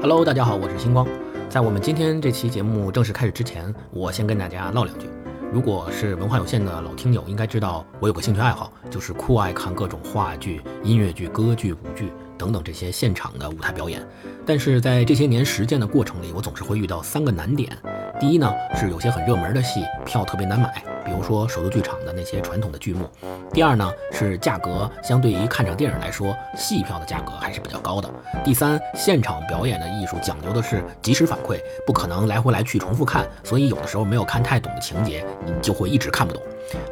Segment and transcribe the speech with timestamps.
[0.00, 1.04] Hello，大家好，我是星光。
[1.48, 5.10] 在我们今天这期节目正式开始之前，我先跟大家唠两句。
[5.52, 14.00] 如果是文化有限的老听友，应该知道我有个兴趣爱好，就是酷爱看各种话剧、音乐剧、歌剧、舞剧等等这些现场的舞台表演。
[14.46, 17.76] 但是在这些年实践的过程里，我总是会遇到三个难点。
[18.20, 23.08] 第一呢，是有些很热门的戏票特别难买，比如说首都剧场的那些传统的剧目。
[23.50, 28.08] 第二呢，是价格相对于看场电影来说，戏票的价格还是比较高的。
[28.44, 36.42] 第三，现场表演的艺术讲究的是及时反馈，不可能来回来去重复看，所以有的时候没有看太懂的情节，你就会一直看不懂。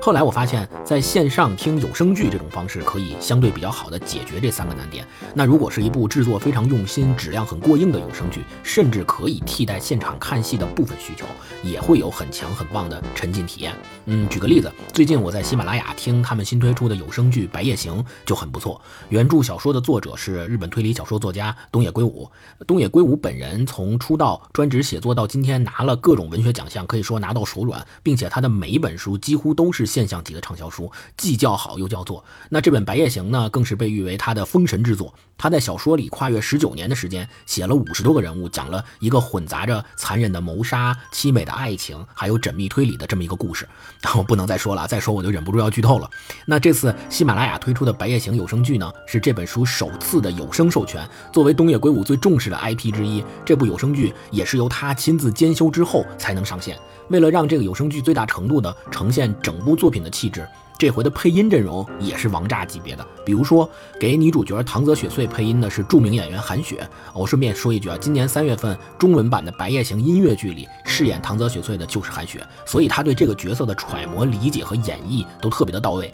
[0.00, 5.06] 后来我发现，在线上听有声剧这种方式可以相对比较好的解决这三个难点。
[5.34, 11.26] 那如果是一部制作非常用心、质量很过硬的有声剧，甚至可以替代现场看戏的部分需求，
[11.62, 13.74] 也会有很强很棒的沉浸体验。
[14.06, 18.80] 嗯，举个例子，最近我在喜马拉雅听他们新推出的有声剧《白夜行》就很不错。
[19.10, 22.30] 原著小说的作者是日本推理小说作家东野圭吾。
[22.66, 29.65] 东野圭吾本人从出道专职写作到今天拿了各种文学奖项，可以说拿到手软，并且他的每一本书几乎都。
[29.66, 32.24] 都是现象级的畅销书，既叫好又叫座。
[32.48, 35.12] 那这本《白夜行》呢，更是被誉为他的封神之作。
[35.36, 43.68] 他在小说里跨越十九年的时间，写了五十多个人物，讲了一个混杂着残忍的谋杀、凄美的爱情，还有缜密推理的这么一个故事。
[44.16, 46.08] 我不能再说了，再说我就忍不住要剧透了。
[46.46, 51.04] 那这次喜马拉雅推出的《白夜行》有声剧呢，是这本书首次的有声授权。
[51.32, 56.78] 作为东野圭吾最重视的 IP 之一，这部有声剧也是由他亲自监修之后才能上线。
[57.09, 60.46] 为了让这个有声剧最大程度的呈现整部作品的气质，
[60.79, 63.07] 这回的配音阵容也是王炸级别的。
[63.24, 66.88] 比如说，给女主角唐泽雪穗配音的是著名演员韩雪。
[67.15, 76.12] 我顺便说一句啊，今年三月份中文版的《白夜行》音乐剧里饰演唐泽雪穗的就是韩雪，所以她对这个角色的揣摩、理解和演绎都特别的到位。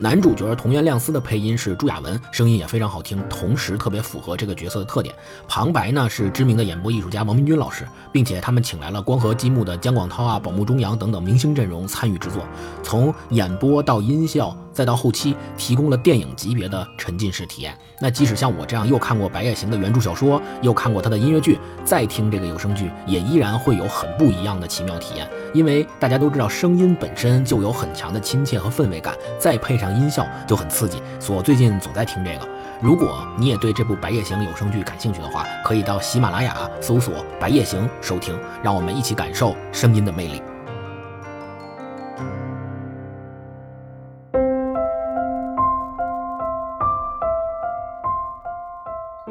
[0.00, 5.12] 男主角桐原亮司的配音是朱亚文，声音也非常好听，同时特别符合这个角色的特点。
[5.48, 12.44] 旁白呢是知名的演播艺术家王明军老师，并且他们请来了光合积木的姜广涛啊、宝木中阳等等明星阵容参与制作，
[12.80, 14.56] 从演播到音效。
[14.78, 17.76] 再到后期，提供了电影级别的沉浸式体验。
[17.98, 25.28] 那即使像我这样又看过《白夜行》的原著小说，又看过他的音乐剧，再听这个有声剧，也依然会有很不一样的奇妙体验。
[25.52, 31.02] 因为大家都知道，声音本身就有很强的亲切和氛围感，再配上音效就很刺激。
[31.18, 32.48] 所以我最近总在听这个。
[32.80, 40.40] 如果你也对这部《白夜行》有声剧感兴趣的话，可以到喜马拉雅搜索《白夜行》收听，让我们一起感受声音的魅力。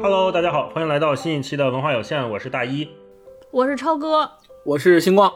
[0.00, 2.88] Hello，大家好，欢迎来到新一期的文化有限，我是大一，
[3.50, 4.30] 我是超哥，
[4.64, 5.32] 我是星光。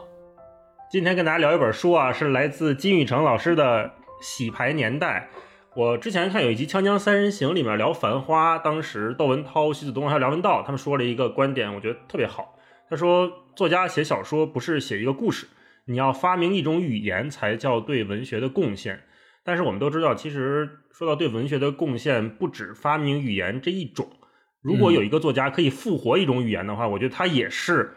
[0.89, 3.87] 今天跟大家聊一本书啊，是来自金宇澄老师的
[4.21, 5.29] 《洗牌年代》。
[5.75, 12.57] 我之前看有一集《锵锵三人行》里面聊《繁花》，当时窦文涛、徐子东还有梁文道他们说了一个观点，我觉得特别好。
[12.89, 15.45] 他说，作家写小说不是写一个故事，
[15.85, 19.03] 你要发明一种语言才叫对文学的贡献。
[19.43, 24.07] 但是我们都知道，其实说到对文学的贡献，不止发明语言这一种。
[24.63, 27.95] 如果有一个作家可以复活一种语言的话，我觉得他也是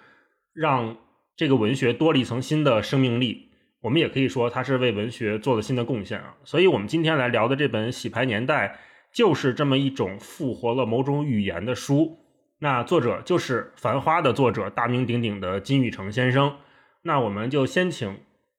[0.52, 0.96] 让
[1.36, 3.50] 这个文学多了一层新的生命力。
[3.82, 6.34] 我们也可以说他是为文学做了新的贡献啊。
[6.42, 8.76] 所以，我们今天来聊的这本《洗牌年代》
[9.16, 12.18] 就是这么一种复活了某种语言的书。
[12.58, 16.56] 那作者就是《繁花》的作者，大名鼎鼎的金宇澄先生。
[17.02, 18.18] 那我们就先请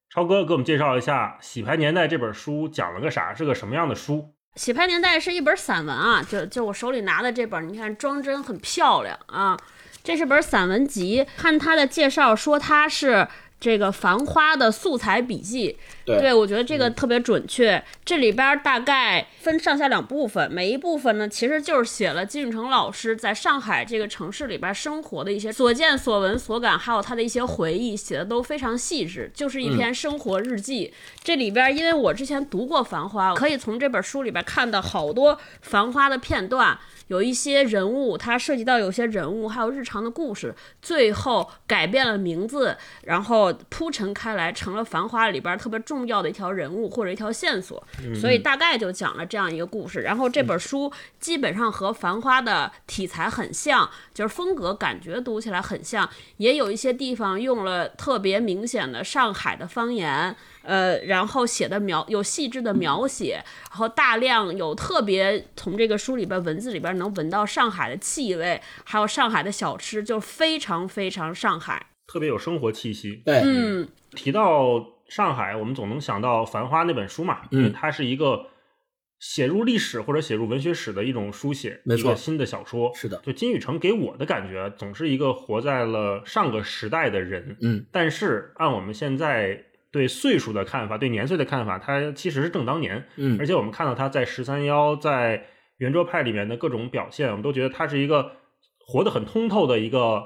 [0.10, 4.14] 超哥给我们介绍一下《洗牌年代》这本书讲了个啥，是个什么样的书。
[4.58, 9.58] 《洗牌年代》是一本散文啊，就就我手里拿的这本，你看装帧很漂亮啊，
[10.04, 11.26] 这是本散文集。
[11.38, 13.26] 看它的介绍说它是。
[13.60, 15.76] 这个《繁花》的素材笔记，
[16.06, 17.84] 对我觉得这个特别准确。
[18.06, 30.94] 这里边大概分上下两部分，每一部分呢，其实就是写了金宇成老师在上海这个城市里边生活的一些所见所闻所感，还有他的一些回忆，写的都非常细致，就是一篇生活日记。
[31.24, 36.78] 这里边，因为我之前读过《繁花》，可以从这本书里边看到好多《繁花》的片段。
[37.08, 47.82] 有一些人物，它涉及到有些人物，还有日常的故事，最后改变了名字，然后铺陈开来，成了《繁花》里边特别重要的一条人物或者一条线索。
[48.20, 50.02] 所以大概就讲了这样一个故事。
[50.02, 60.36] 然后这本书基本上和《繁花》的题材很像，就是风格感觉读起来很像，也有一些地方用了特别明显的上海的方言。
[60.68, 73.22] 呃，然后写的描有细致的描写，然后大量有特别从这个书里边文字里边能闻到上海的气味，还有上海的小吃，就非常非常上海，特别有生活气息。
[73.26, 78.48] 对，嗯，提到上海，我们总能想到《繁花》那本书嘛，嗯，它是一个
[79.20, 82.12] 写入历史或者写入文学史的一种书写，没错。
[82.12, 82.94] 一个新的小说。
[82.94, 87.56] 是的，就金宇澄给我的感觉，总是一个活在了上个时代的人。
[87.62, 93.06] 嗯，但是按我们现在对岁数的看法，对年岁的看法，他其实是正当年。
[93.16, 95.46] 嗯而且我们看到他在十三幺在
[95.78, 98.32] 圆桌派里面的各种表现，我们都觉得他是一个
[98.86, 100.24] 活得很通透的一个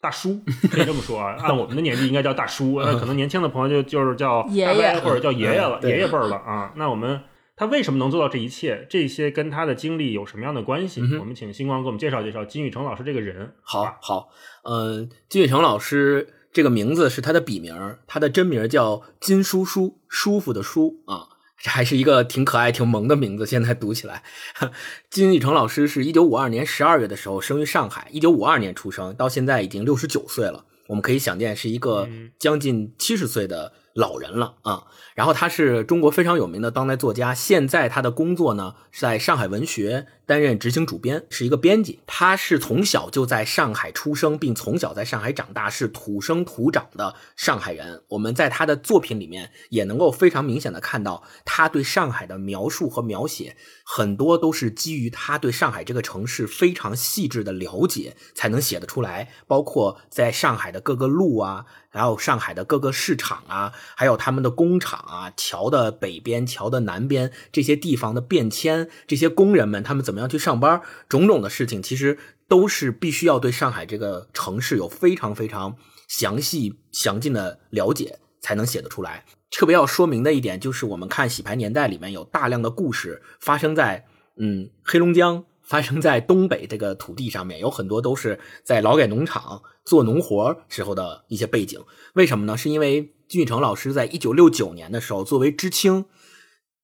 [0.00, 0.40] 大叔，
[0.70, 1.36] 可以这么说啊。
[1.38, 6.72] 按我们的年纪应该叫大叔， 呃，可能年轻的朋友就就是叫爷爷大伯或者叫爷爷了，爷爷辈儿了啊。
[6.76, 7.20] 那我们
[7.56, 8.86] 他为什么能做到这一切？
[8.90, 11.00] 这些跟他的经历有什么样的关系？
[11.00, 13.54] 嗯我们请星光给我们介绍介绍金宇成老师这个人。
[13.62, 14.28] 好好，
[14.64, 21.26] 呃，金宇成老师这个名字是他的笔名儿，他的真名叫金叔叔，舒服的舒啊，
[21.58, 23.44] 这还是一个挺可爱、挺萌的名字。
[23.44, 24.22] 现在读起来，
[25.10, 30.64] 金宇澄老师是一九五二年十二月的时候生于上海，一九五二年出生，到现在已经六十九岁了。
[30.86, 34.84] 我们可以想见，是一个嗯将近七十岁的老人了啊。
[35.14, 42.00] 然后他是中国非常有名的当代作家，现在他的工作呢是在上海文学担任执行主编，是一个编辑。
[42.04, 48.02] 他是从小就在上海出生，并从小在上海长大，是土生土长的上海人。
[48.08, 72.18] 我们在他的作品里面也能够非常明显的看到他对上海的描述和描写，很多都是基于他对上海这个城市非常细致的了解才能写得出来，包括在上海的各个路啊，还有上海的各个市场啊，还有他们的工厂啊，桥的北边、桥的南边这些地方的变迁，这些工人们他们怎么样去上班，种种的事情，其实
[72.48, 75.76] 都是必须要对上海这个城市有非常非常
[76.08, 79.24] 详细详尽的了解才能写得出来。
[79.50, 84.04] 特别要说明的一点就是，我们看《洗牌年代》里面有大量的故事发生在
[84.36, 91.80] 嗯黑龙江，发生在东北这个土地上面，有很多都是在劳改农场做农活时候的一些背景。
[92.14, 92.56] 为什么呢？
[92.56, 96.04] 是因为金宇澄老师在一九六九年的时候，作为知青，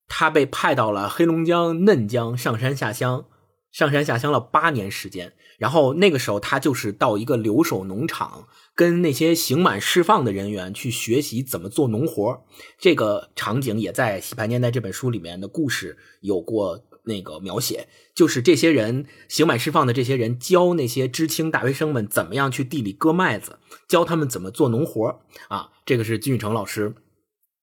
[0.09, 3.27] 他被派到了黑龙江嫩江上山下乡，
[3.71, 5.35] 上山下乡了八年时间。
[5.59, 12.43] 然后那个时候，他就是到一个留守农场，跟那些刑满释放的人员去学习怎么做农活。
[12.79, 23.59] 这个场景也在《洗牌年代》这本书里面的故事有过那个描写，就是这些人刑满释放的这些人教那些知青大学生们怎么样去地里割麦子，
[23.89, 25.71] 教他们怎么做农活啊。
[25.85, 26.95] 这个是金宇澄老师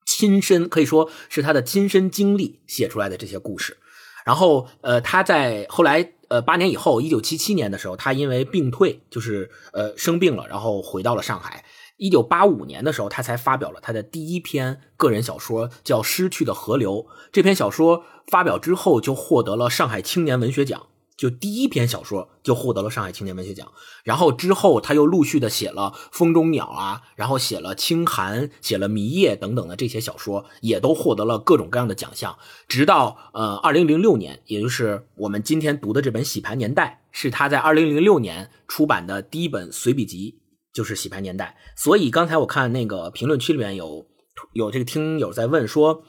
[0.06, 3.78] 亲身可以说是他的亲身经历写出来的这些故事。
[4.26, 11.64] 然后，呃，他在后来，呃，八年以后，一九七七年的时候，他因为病退，就是呃生病了，然后回到了上海。
[11.98, 16.94] 一九八五年的时候，他才发表了他的第一篇个人小说，叫《失去的河流》。
[17.32, 20.88] 这篇小说发表之后，就获得了上海青年文学奖。
[21.18, 23.72] 就第一篇小说就获得了上海青年文学奖，
[24.04, 32.38] 然后之后他又陆续的写了《风中鸟》啊，然后写了《清寒》，写了《迷夜》等等的这些小说，也都获得了各种各样的奖项。
[32.68, 40.38] 直到呃二零零六年，也就是我们今天读的这本《洗牌年代》，是他在二零零六年出版的第一本随笔集，
[40.78, 41.58] 就是《洗牌年代》。
[41.82, 44.06] 所以刚才我看那个评论区里面有
[44.54, 46.04] 有这个听友在问说。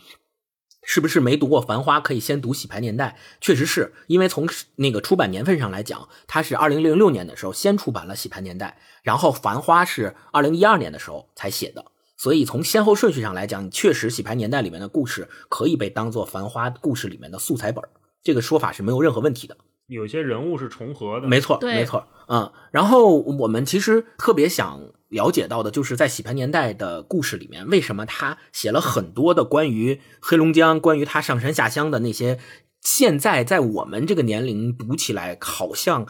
[0.91, 3.19] 是不是没读过《繁花》可以先读《洗牌年代》？
[3.43, 11.85] 确实是因为从那个出版年份上来讲，它是二零零六年的时候先出版了《洗牌年代》，然后《繁花》是二零一二年的时候才写的。
[12.17, 17.85] 所以从先后顺序上来讲，确实《洗牌年代》里面的故事可以被当做《繁花》故事里面的素材本，
[18.23, 19.59] 这个说法是没有任何问题的。
[19.88, 22.52] 有些人物是重合的，没错，对没错，嗯。
[22.70, 32.39] 然后我们其实特别想了解到的，就是在《洗牌年代》的故事里面，为什么他写了很多的关于黑龙江、关于他上山下乡的那些，
[32.82, 36.06] 现在在我们这个年龄读起来好像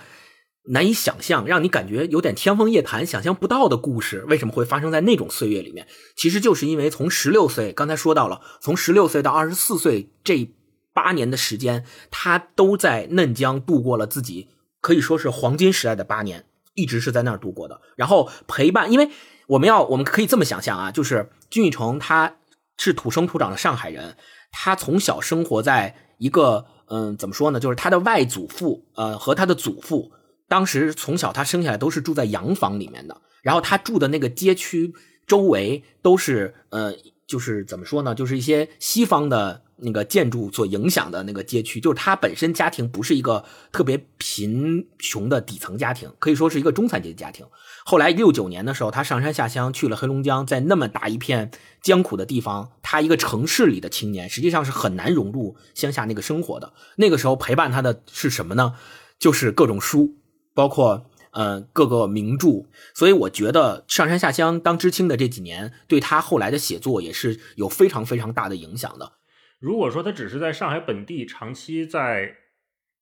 [0.70, 5.86] 难以想象，让你感觉有点天方夜谭、想象不到的故事，为什么会发生在那种岁月里面？
[6.16, 10.50] 其实就是因为从十六岁，刚才说到了，从十六岁到二十四岁这
[10.98, 14.48] 八年的时间，他都在嫩江度过了自己
[14.80, 17.80] 可以说是黄金时代的八年，一直是在那儿度过的。
[17.94, 19.08] 然后陪伴，因为
[19.46, 22.38] 我们要我们可以这么想象啊，就是金宇成他
[22.76, 24.16] 是土生土长的上海人，
[24.50, 30.10] 他从小生活在一个嗯怎么说呢，就是他的外祖父呃和他的祖父，
[30.48, 34.92] 当时从小他生下来都是住在洋房里面的，然后他住的那个街区
[35.26, 36.92] 周围都是呃。
[37.28, 38.14] 就是怎么说呢？
[38.14, 47.46] 就是一些西方的那个建筑所影响的那个街区，就是他本身家庭不是一个特别贫穷的底层家庭，可以说是一个中产阶级家庭。
[47.84, 51.50] 后来六九年的时候，他上山下乡去了黑龙江，在那么大一片
[51.82, 56.72] 艰苦的地方，他一个城市里的青年，实际上是很难融入乡下那个生活的。
[56.96, 58.74] 那个时候陪伴他的是什么呢？
[59.18, 60.14] 就是各种书，
[60.54, 61.06] 包括。
[61.30, 69.12] 呃，各个名著，所以我觉得上山下乡当知青的这几年，对他后来的写作也是有非常非常大的影响的。
[69.60, 72.36] 如果说他只是在上海本地长期在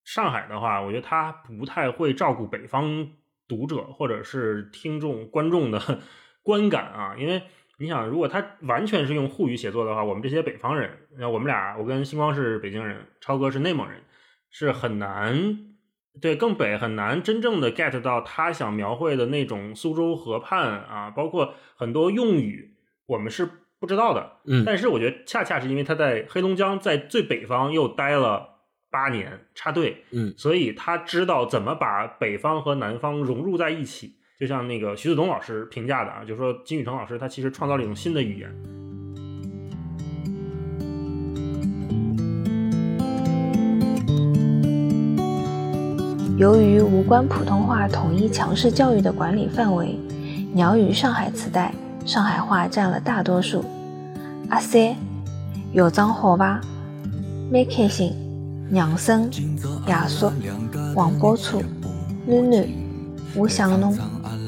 [0.05, 3.11] 上海的话，我觉得他不太会照顾北方
[3.47, 6.01] 读者或者是听众观众的
[6.43, 7.43] 观感啊，因为
[7.79, 14.01] 你想，如果他完全是用沪语写作的话，我们这些北方人，那我们俩，我跟星光是北京人，超哥是内蒙人，
[14.51, 15.59] 是很难
[16.23, 23.51] 对更北很难真正的 get 到他想描绘的那种苏州河畔啊，包括很多用语，我们是。
[23.79, 28.49] 不知道的，嗯，但是我觉得恰恰是因为他在黑龙江，在最北方又待了
[28.91, 34.17] 八年插队，嗯，所以他知道怎么把北方和南方融入在一起。
[34.41, 38.51] 就像那个徐子东老师评价的啊，就说金宇成老师他其实创造了一种新的语言。
[46.39, 49.99] 由于无关普通话统一强势教育的管理范围，
[50.53, 51.75] 鸟语上海磁带。
[52.07, 53.65] 上海话占了大多数。
[54.49, 54.95] 阿三，
[55.75, 56.61] 校长好伐？
[57.53, 58.15] 蛮开心。
[58.71, 59.29] 娘生，
[59.87, 60.31] 爷叔，
[60.95, 61.59] 黄包车，
[62.29, 62.69] 囡囡，
[63.35, 63.93] 我想侬。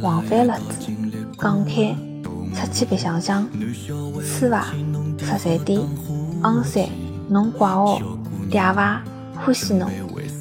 [0.01, 0.65] 黄饭辣子，
[1.37, 1.97] 讲开，
[2.55, 3.45] 出去白相相，
[4.23, 4.67] 吃伐？
[5.19, 5.81] 十三点。
[6.43, 6.85] 昂三，
[7.29, 8.01] 侬怪哦。
[8.53, 9.03] 嗲伐？
[9.35, 9.91] 欢喜侬，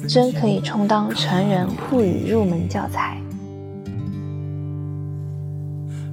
[0.08, 3.20] 真可以充当成人沪语入门教材。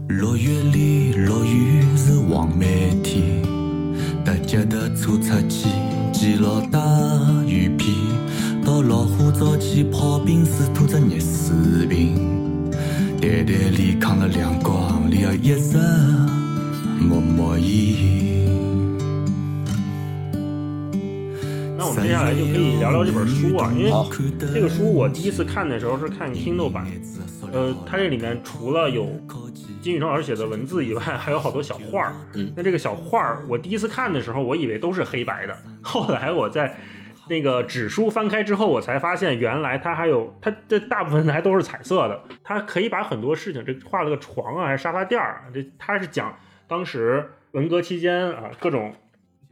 [0.08, 3.42] 六月里落雨是黄梅天，
[4.24, 5.18] 搭脚踏车出
[5.50, 5.68] 去
[6.14, 6.80] 记牢大
[7.48, 7.92] 雨披，
[8.64, 12.70] 到老虎灶去泡冰水拖着热水瓶，
[13.20, 15.80] 袋袋里扛了两光里一直
[17.00, 18.46] 默默烟。
[21.76, 23.92] 那我们接下来就可以聊聊这本书啊，因为
[24.54, 26.86] 这个书我第一次看的时候是看 Kindle 版，
[27.52, 29.08] 呃，它这里面除了有。
[29.86, 32.12] 金宇澄老师写的文字以外，还有好多小画儿。
[32.34, 35.56] 嗯，那这个小画儿，我第一次看的时候，我以为都是黑白的。
[35.84, 36.75] 后来我在
[37.30, 42.20] 那个纸书翻开之后，我才发现原来它还有它这大部分还都是彩色的。
[42.44, 46.36] 它可以把很多事情，这画了个床啊，还是沙发垫儿，这它是讲
[46.68, 48.96] 当时文革期间啊各种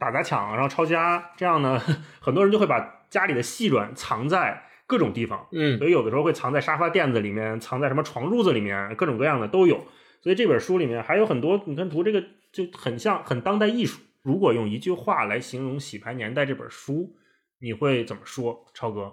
[0.00, 1.80] 打砸抢，然后抄家这样呢，
[2.18, 5.46] 很多人就会把家里的细软藏在各种地方。
[5.52, 9.86] 嗯，所以有的时候会藏在沙发垫子里面，藏在什么床褥子里面，各种各样的都有。
[10.24, 14.00] 所以这本书里面还有很多，你看图这个就很像很当代艺术。
[14.22, 17.14] 如果用一句话来形容《洗牌年代》这本书，
[17.60, 18.64] 你会怎么说？
[18.72, 19.12] 超哥，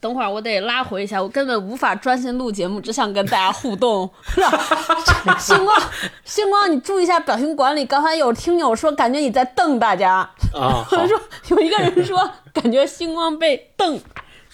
[0.00, 4.10] 等会儿我得拉回一下，我根本无法专心录节目，只想跟大家互动。
[5.38, 5.82] 星光，
[6.24, 7.84] 星光，你注意一下表情管理。
[7.84, 10.20] 刚才有听友说感觉你在瞪大家
[10.54, 12.18] 啊， 他说有一个人说
[12.54, 14.00] 感觉星光被瞪，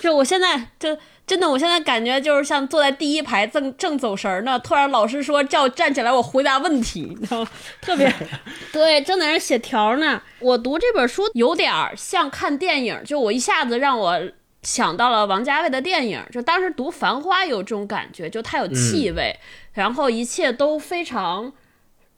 [0.00, 0.98] 就我现在就。
[1.26, 7.50] 真的，我现在感觉就是像坐在第一排正正走神呢，突然老师说叫站起来，我回答问题，你知道吗？
[7.80, 8.12] 特别
[8.70, 10.20] 对，正在那写条呢。
[10.40, 14.20] 我读这本书有点像看电影，就我一下子让我
[14.62, 19.34] 想到了王家卫的电影，就当时读《繁花》有这种感觉，就它有气味，
[19.72, 21.50] 然后一切都非常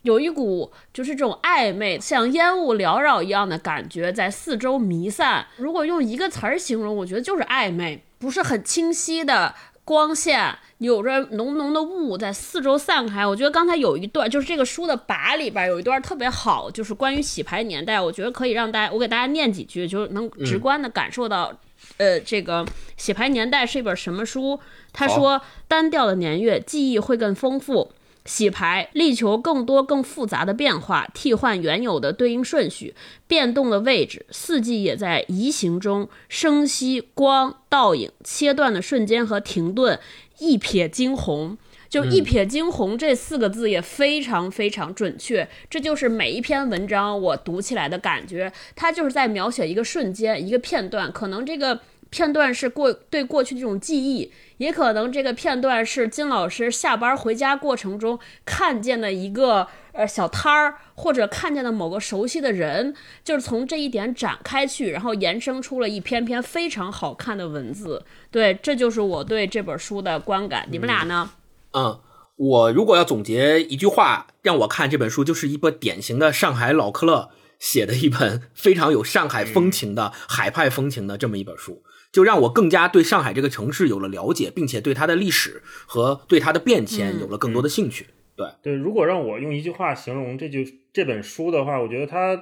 [0.02, 5.46] 有一股就是这种暧昧，像烟雾缭绕一样的感觉在四周弥散。
[5.58, 8.02] 如果用一个词儿形容，我觉得就是暧昧。
[8.18, 9.54] 不是很清晰的
[9.84, 13.26] 光线，有着浓浓的雾在四周散开。
[13.26, 18.00] 我觉得刚才有一段，就是这个书的跋里边有一段特别好，就是关于洗牌年代。
[18.00, 21.52] 我觉得可以让大家，我给大家念几句，就是能直观的感受到，
[21.98, 24.58] 呃，这个洗牌年代是一本什么书。
[24.92, 27.92] 他说，单调的年月，记忆会更丰富。
[28.26, 32.94] 洗牌力求更多更复杂的变化，替换原有的对应顺序，
[33.26, 39.98] 变动的位置，四季也在移形中，生息光倒影切断的瞬间和停顿，
[40.40, 41.56] 一瞥惊鸿，
[41.88, 51.80] 就一瞥惊鸿这四个字也非常非常准确，这就是每一篇文章我读起来的感觉，它就是在描写一个瞬间一个片段，可能这个。
[52.10, 62.94] 片段是过对过去这种记忆，也可能这个片段是金老师下班回家过程中看见的一个呃小摊儿，或者看见的某个熟悉的人，
[63.24, 68.04] 就是从这一点展开去，然后延伸出了一篇篇非常好看的文字。
[68.30, 70.66] 对，这就是我对这本书的观感。
[70.70, 71.30] 你们俩呢？
[71.72, 72.00] 嗯，
[72.36, 81.82] 我如果要总结一句话，让我看这本书，就是一部典型的上海老克勒写的一本非常有上海风情的海派风情的这么一本书。
[82.16, 88.06] 就让我更加对上海这个城市有了了解，并且对它的历史和对它的变迁有了更多的兴趣。
[88.34, 90.60] 对对，如果让我用一句话形容这就
[90.94, 92.34] 这本书的话，我觉得它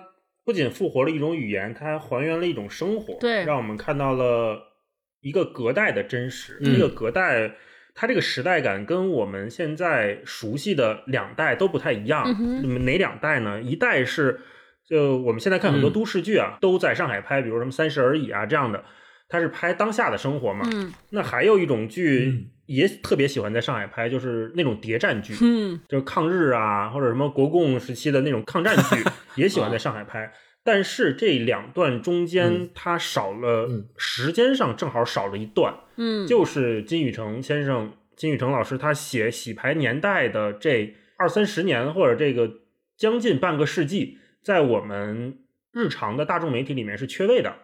[0.44, 3.16] 不仅复活了一种语言，它还还原了一种生活。
[3.18, 4.62] 对，让我们看到了
[5.22, 6.60] 一个隔代的真实。
[6.64, 7.56] 这个隔代，
[7.96, 12.24] 它这个时代感跟我们现在熟悉的两代都不太一样。
[12.84, 13.60] 哪两代呢？
[13.60, 14.40] 一代是
[14.88, 18.84] 就我们现在看很多嗯都市剧啊，都在上海拍，比如什么《三十而已》啊这样的，
[19.34, 20.64] 它是拍当下的生活嘛。
[20.72, 30.32] 嗯那还有一种剧嗯也特别喜欢在上海拍，就是那种谍战剧，嗯就是抗日啊，或者什么国共时期的那种抗战剧， 也喜欢在上海拍。
[30.62, 42.50] 但是这两段中间嗯，它少了嗯时间上正好少了一段，嗯，就是金宇成先生、金宇成老师他写洗牌年代的这二三十年或者这个
[42.96, 45.36] 将近半个世纪，在我们
[45.72, 47.54] 日常的大众媒体里面是缺位的。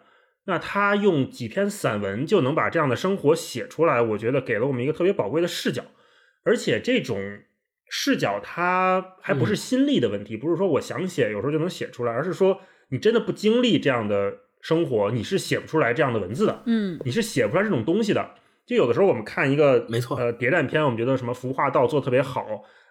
[0.51, 5.85] 那他用几篇散文就能把这样的生活写出来，我觉得给了我们一个特别宝贵的视角，
[6.43, 7.39] 而且这种
[7.89, 16.65] 视角它还不是心力的问题，不是说我想写有时候就能写出来，而是说你真的不经历这样的生活，你是写不出来这样的文字的。
[16.67, 18.31] 嗯你是写不出来这种东西的。
[18.67, 22.45] 就有的时候我们看一个没错呃谍战片，我们觉得什么服化道做得特别好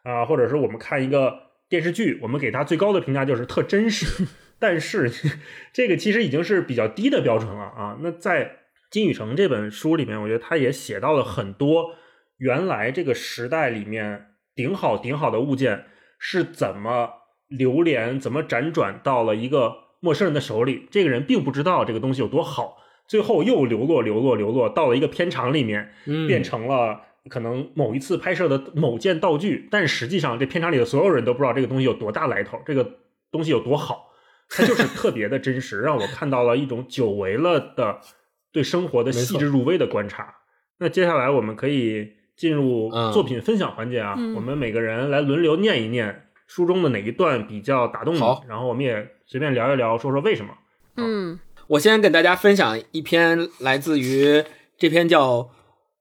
[0.04, 1.34] 啊、或者是我们看一个
[1.68, 4.26] 电视剧，我们给他最高的评价就是特真实。
[4.60, 5.12] 但是
[5.74, 7.98] 这个其实已经是比较低的标准了啊。
[8.02, 8.58] 那在
[8.92, 11.96] 金宇澄这本书里面，我觉得他也写到了很多
[12.38, 15.86] 原来这个时代里面顶好顶好的物件
[16.18, 17.10] 是怎么
[17.48, 20.88] 流连、怎么辗转到了一个陌生人的手里。
[20.92, 33.00] 这个人并不知道这个东西有多好，最后又流落、流落、流落到了一个片场里面，嗯变成了可能某一次拍摄的某件道具，但实际上这片场里的所有人都不知道这个东西有多大来头，这个
[33.32, 34.09] 东西有多好，
[34.50, 38.00] 它就是特别的真实，让我看到了一种久违了的
[38.52, 40.34] 对生活的细致入微的观察。
[40.80, 43.12] 那接下来我们可以进入嗯。
[43.12, 44.34] 作品分享环节啊，嗯。
[44.36, 50.54] 我们每个人来轮流念一念书中的哪一段比较打动你，然后我们也随便聊一聊，说说为什么。
[50.98, 51.40] 嗯。
[51.68, 54.44] 我先跟大家分享一篇来自于
[54.76, 55.44] 这篇叫《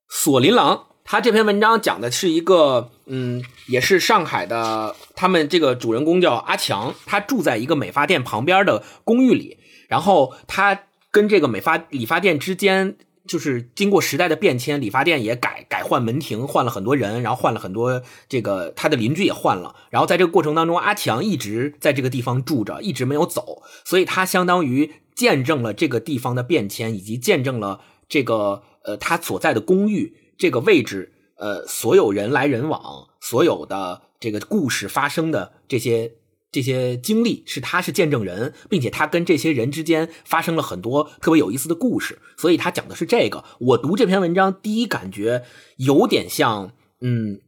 [0.09, 9.57] 锁麟囊》，他这篇文章讲的是一个，嗯，也是上海的，他们这个主人公叫阿强，他住在一个美发店旁边的公寓里，
[9.89, 12.99] 然后他跟这个美发理发店之间。
[13.27, 36.13] 就是经过时代的变迁，理发店也改改换门庭，换了很多人，然后换了很多这个他的邻居也换了，然后在这个过程当中，阿强一直在这个地方住着，一直没有走，所以他相当于见证了这个地方的变迁，以及见证了这个呃他所在的公寓这个位置呃所有人来人往，所有的这个故事发生的这些
[36.51, 43.45] 这些经历是他是见证人，并且他跟这些人之间发生了很多特别有意思的故事，所以他讲的是这个。
[43.59, 45.45] 我读这篇文章，第一感觉
[45.77, 47.41] 有点像，嗯，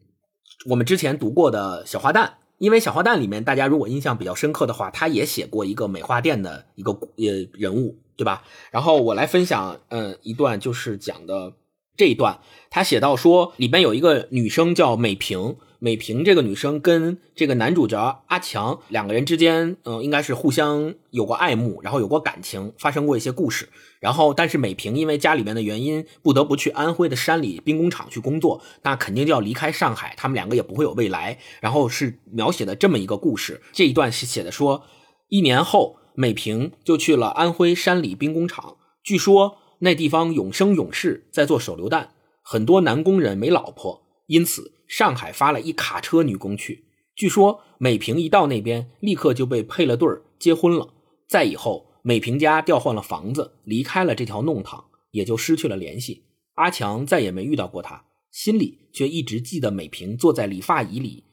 [0.66, 2.32] 我们之前读过的小花旦。
[2.58, 8.44] 因为小花旦里面，大家如果印象比较深刻的话，他也写过一个美化店的一个呃人物，对吧？
[8.70, 11.54] 然后我来分享，嗯，一段就是讲的
[11.96, 23.68] 这一段，他写到说，里边有一个女生叫美萍，美萍这个女生跟这个男主角阿强两个人之间，嗯，应该是互相有过爱慕，然后有过感情，发生过一些故事。
[24.00, 31.38] 然后，但是美萍因为家里面的原因，不得不去安徽的山里兵工厂去工作，那肯定就要离开上海，他们两个也不会有未来。
[31.60, 34.84] 然后是描写的这么一个故事，这一段是写的说，
[35.28, 46.84] 一年后，美萍就去了安徽山里兵工厂，据说那地方永生永世在做手榴弹，很多男工人没老婆，因此上海发了一卡车女工去。
[47.14, 50.94] 据说美萍一到那边，立刻就被配了对儿结婚了。
[51.28, 56.24] 再以后，美萍家调换了房子，离开了这条弄堂，也就失去了联系。
[56.54, 61.24] 阿强再也没遇到过她，心里却一直记得美萍坐在理发椅里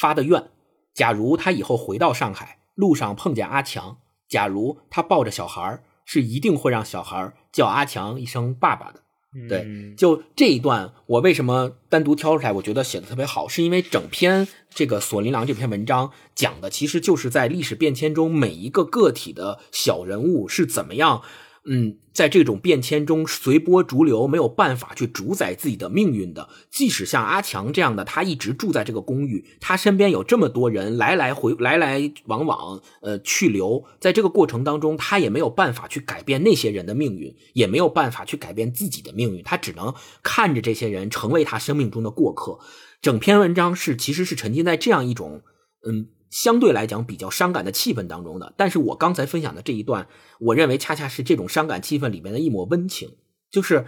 [0.00, 0.50] 发的愿：
[0.94, 9.00] 假如他以后回到上海，路上碰见阿强，假如他抱着小孩儿，是一定会让小孩儿叫阿强一声爸爸的。
[9.48, 12.52] 对嗯就这一段，我为什么单独挑出来？
[12.52, 21.22] 我觉得写的特别好，是因为整篇这个《锁麟囊》这篇文章讲的，其实就是在历史变迁中每一个个体的小人物是怎么样，
[21.64, 26.48] 嗯，在这种变迁中随波逐流，没有办法去主宰自己的命运的。
[26.70, 42.58] 即使像阿强这样的，他一直住在这个公寓，他身边有这么多人来来回来来往往，呃，去留，在这个过程当中，他也没有办法去改变那些人的命运，也没有办法去改变自己的命运，他只能看着这些人成为他生命中的过客。
[43.00, 45.42] 整篇文章是其实是沉浸在这样一种，
[45.86, 46.08] 嗯。
[46.32, 50.08] 相对来讲比较伤感的气氛当中的，但是我刚才分享的这一段，
[50.40, 53.18] 我认为恰恰是这种伤感气氛里面的一抹温情，
[53.50, 53.84] 就是，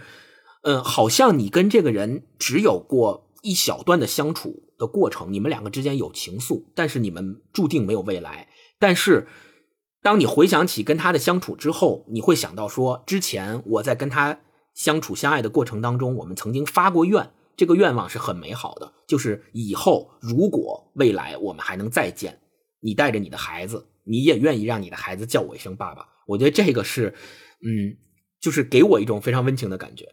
[0.61, 8.47] 嗯，好像你跟这个人只有过一小段的相处的过程，你们两个之间有情愫，但是你们注定没有未来。
[8.77, 9.27] 但是，
[10.03, 14.39] 当你回想起跟他的相处之后，你会想到说，之前我在跟他
[14.75, 17.31] 相处相爱的过程当中，我们曾经发过愿。
[17.55, 22.39] 这个愿望是很美好的，就是以后如果未来我们还能再见，
[22.79, 26.07] 你带着你的孩子，你也愿意让你的孩子叫我一声爸爸。
[26.27, 27.13] 我觉得这个是，
[27.61, 27.95] 嗯，
[28.39, 30.07] 就是给我一种非常温情的感觉。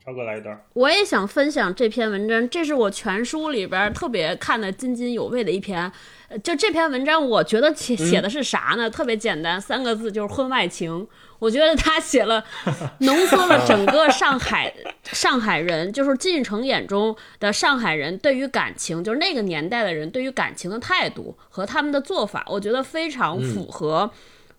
[0.00, 0.58] 嗯，超哥来一段。
[0.72, 5.90] 我也想分享这篇文章，这是我全书里边特别看的津津有味的一篇。
[6.28, 8.88] 呃就这篇文章，我觉得写写的是啥呢？
[8.88, 11.06] 特别简单，三个字就是婚外情。
[11.40, 12.44] 我觉得他写了，
[13.00, 14.72] 浓缩了整个上海
[15.04, 24.10] 上海人，就是金宇澄眼中的上海人对于感情，就是那个年代的人对于感情的态度和他们的做法，我觉得非常符合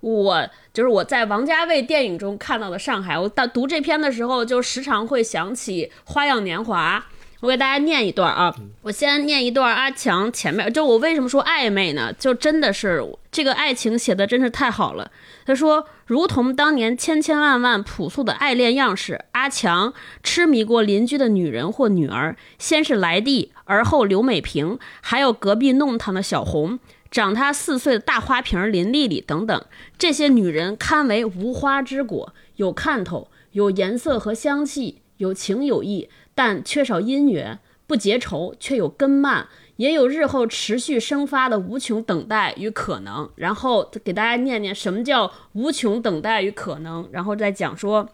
[0.02, 3.18] 我就是我在王家卫电影中看到的上海。
[3.18, 7.00] 我到读这篇的时候，就时常会想起《花样年华》。
[7.40, 12.14] 我给大家念一段啊，我先念一段阿强前面，就我为什么说暧昧呢？
[12.14, 15.10] 就真的是这个爱情写的真是太好了。
[15.44, 26.78] 他说，如同当年千千万万朴素的爱恋样式，阿强痴迷过邻居的女人或女儿，先是来蒂，而后刘美萍，还有隔壁弄堂的小红，
[27.12, 29.66] 长他四岁的大花瓶林丽丽等等。
[30.00, 36.10] 这些女人堪为无花之果，有看头，有颜色和香气，有情有义。
[36.34, 43.30] 但缺少姻缘，不结仇，却有根蔓，也有日后持续生发的无穷等待与可能。
[43.36, 48.08] 然后给大家念念什么叫无穷等待与可能，然后再讲说，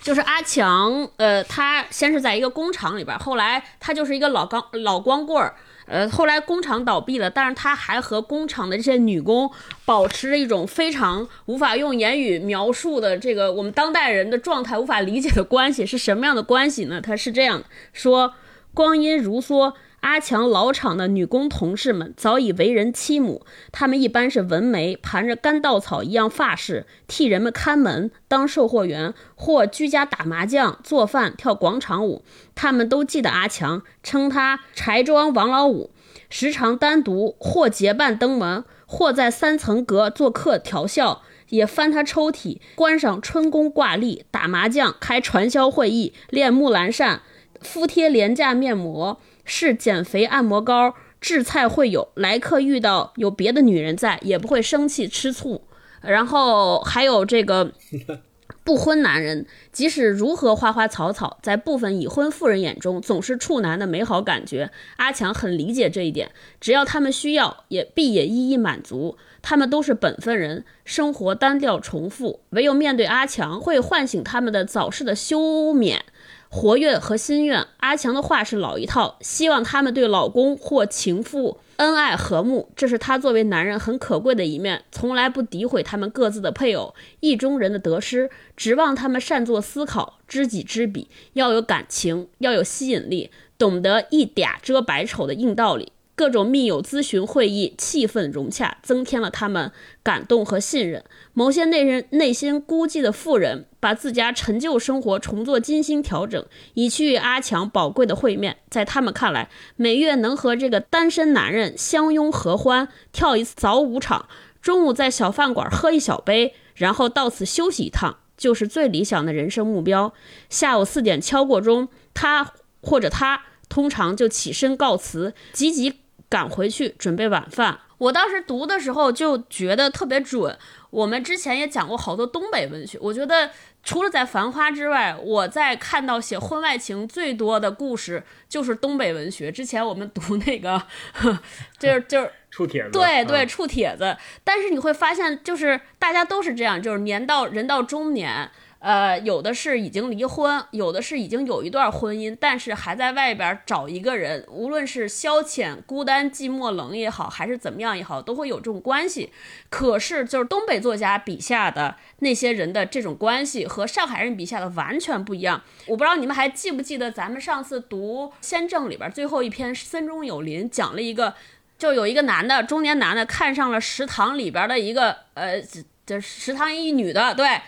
[0.00, 5.54] 就是阿强，呃，他先是在一个工厂里边，后来他就是一个老光老光棍儿。
[5.92, 9.50] 呃，后来工厂倒闭了，但是他还和工厂的这些女工
[9.84, 16.98] 保持着一种非常无法用言语描述的这个我们当代人的状态无法理解的关系是什么样的关系呢？
[17.02, 18.32] 他是这样说：
[18.72, 32.24] 光阴如梭，阿强老厂的女工同事们早已为人妻母，她们一般是纹眉，盘着干稻草一样发饰，替人们看门、当售货员，或居家打麻将、做饭、跳广场舞。
[32.56, 35.92] 他们都记得阿强，称他“柴庄王老五”，
[36.28, 47.22] 时常单独或结伴登门，或在三层阁做客调笑，也翻他抽屉，观赏春宫挂历，打麻将，开传销会议，练木兰扇，
[47.60, 52.08] 敷贴廉价面膜，试减肥按摩膏，制菜会有。
[52.14, 55.62] 来客遇到有别的女人在，也不会生气吃醋。
[56.00, 57.72] 然后还有这个。
[58.64, 64.70] 不婚男人，即使如何花花草草，在部分已婚妇人眼中，总是处男的美好感觉。
[64.98, 69.16] 阿强很理解这一点，只要他们需要，也必也一一满足。
[69.40, 76.04] 他们都是本分人，生活单调重复，唯有面对阿强，会唤醒他们的早逝的休眠、
[76.54, 77.66] 活跃和心愿。
[77.78, 84.84] 阿强的话是老一套，希望他们对老公或情妇恩爱和睦，这是他作为男人很可贵的一面。
[84.92, 95.92] 从来不诋毁他们各自的配偶、意中人的得失，指望他们善作思考、知己知彼，要有感情，要有吸引力，懂得一嗲遮百丑的硬道理。
[96.14, 99.72] 各种密友咨询会议，气氛融洽，增添了他们
[100.02, 101.02] 感动和信任。
[101.32, 106.44] 某些内人内心孤寂的妇人，把自家陈旧生活重做精心调整，
[106.74, 108.58] 以去与阿强宝贵的会面。
[108.68, 114.28] 在他们看来，每月能和这个单身男人相拥合欢，跳一次早舞场，
[114.60, 120.12] 中午在小饭馆喝一小杯，然后到此休息一趟，就是最理想的人生目标。
[120.50, 126.00] 下午四点敲过钟，他或者他通常就起身告辞，急急。
[126.28, 127.78] 赶回去准备晚饭。
[127.98, 130.56] 我当时读的时候就觉得特别准。
[130.88, 133.50] 我们之前也讲过好多东北文学，我觉得
[133.84, 139.52] 除了在《繁花》之外，我在看到写婚外情最多的故事就是东北文学。
[139.52, 140.82] 之前我们读那个，
[141.78, 144.16] 就是就是 处帖子，对对，处帖子。
[144.42, 148.50] 但是你会发现，就是大家都是这样，就是年到人到中年。
[148.82, 159.32] 呃，有的是已经离婚，有的是已经有一段婚姻，但是还在外边找一个人，无论是消遣、孤单、寂寞、冷也好，还是怎么样也好，都会有这种关系。
[159.70, 165.62] 可是，就是东北作家笔下的那些人的这种关系，和上海人笔下的完全不一样。
[165.86, 171.34] 我不知道你们还记不记得，咱们上次读《先正》里边最后一篇《森中有林》，讲了一个，
[171.78, 175.62] 就有一个男的，中年男的看上了食堂里边的一个，呃，
[176.04, 177.60] 这食堂一女的，对。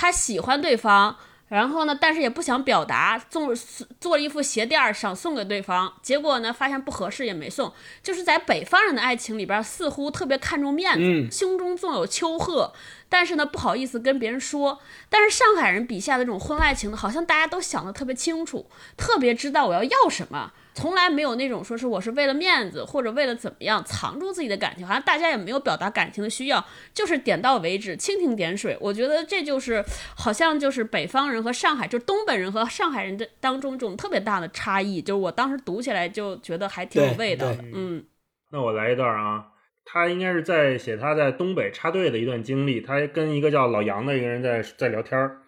[0.00, 1.14] 他喜欢对方，
[1.48, 3.54] 然后呢，但是也不想表达，送
[4.00, 7.70] 做了一副鞋垫儿想送给对方，结果呢，发现不合适也没送。
[8.02, 12.72] 就是在北方人的爱情里边，似乎特别看重面子，胸中纵有丘壑，
[13.10, 14.78] 但是呢，不好意思跟别人说。
[15.10, 20.52] 但是上海人笔下的这种婚外情呢，好像大家都想得特别清楚，特别知道我要要什么。
[20.80, 26.64] 从来没有那种说是我是为了面子或者为了怎么样藏住自己的感情，好像大家也没有表达感情的需要，
[26.94, 28.74] 就是点到为止，蜻蜓点水。
[28.80, 29.84] 我觉得这就是
[30.16, 35.02] 好像就是北方人和上海，就是东北人和上海人的当中这种特别大的差异。
[35.02, 37.58] 就是我当时读起来就觉得还挺有味道的。
[37.74, 38.02] 嗯，
[38.50, 39.48] 那我来一段啊。
[39.84, 42.80] 他应该是在写他在东北插队的一段经历。
[42.80, 45.42] 他跟一个叫老杨的一个人在在聊天儿。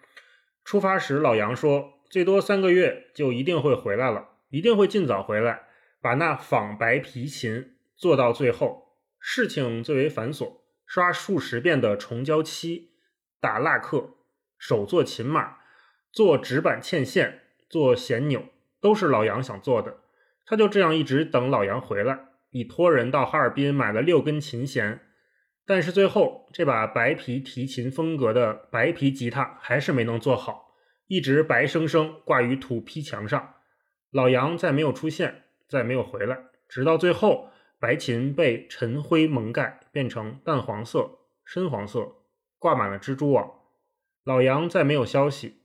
[0.65, 5.63] 出发时，老杨说，最多三个月就一定会回来了，一定会尽早回来，
[5.99, 8.99] 把那仿白皮琴做到最后。
[9.19, 12.91] 事情最为繁琐，刷数十遍的重胶漆，
[13.41, 14.11] 打蜡刻，
[14.59, 15.57] 手做琴码，
[16.11, 18.43] 做纸板嵌线，做弦钮，
[18.79, 20.01] 都是老杨想做的。
[20.45, 22.19] 他就这样一直等老杨回来，
[22.51, 24.99] 已托人到哈尔滨买了六根琴弦，
[25.65, 30.75] 但是最后这把白皮提琴风格的白皮吉他还是没能做好，
[31.07, 33.55] 一直白生生挂于土坯墙上。
[34.13, 36.37] 老杨再没有出现，再没有回来，
[36.69, 37.49] 直到最后，
[37.79, 42.13] 白琴被尘灰蒙盖，变成淡黄色、深黄色，
[42.59, 43.51] 挂满了蜘蛛网。
[44.23, 45.55] 老杨再没有消息，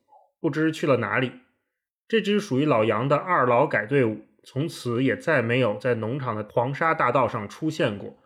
[0.40, 1.32] 不知去了哪里。
[2.08, 4.24] 这支属于老杨的二劳改队伍。
[4.44, 8.16] 从此也再没有在农场的黄沙大道上出现过。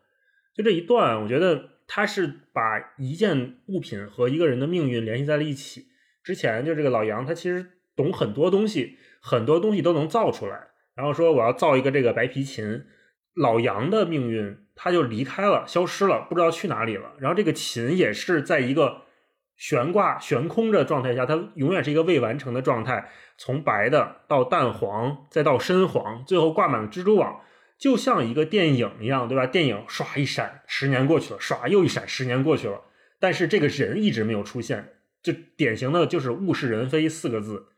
[0.54, 5.88] 就这一段，我觉得他是把一件物品和一个人的命运联系在了一起。
[6.22, 10.68] 之前就这个老杨，他其实懂很多东西，很多东西都能造出来。
[10.94, 12.84] 然后说我要造一个这个白皮琴，
[13.34, 17.12] 老杨的命运他就离开了，消失了，不知道去哪里了。
[17.18, 19.02] 然后这个琴也是在一个。
[19.54, 27.40] 悬挂悬空的状态下，它永远是一个未完成的状态，从白的到淡黄，再到深黄，最后挂满了蜘蛛网，
[27.78, 29.46] 就像一个电影一样，对吧？
[29.46, 32.80] 电影唰一闪，十年过去了，唰又一闪，十年过去了，
[33.20, 37.68] 但是这个人一直没有出现，就典型的就是物是人非四个字。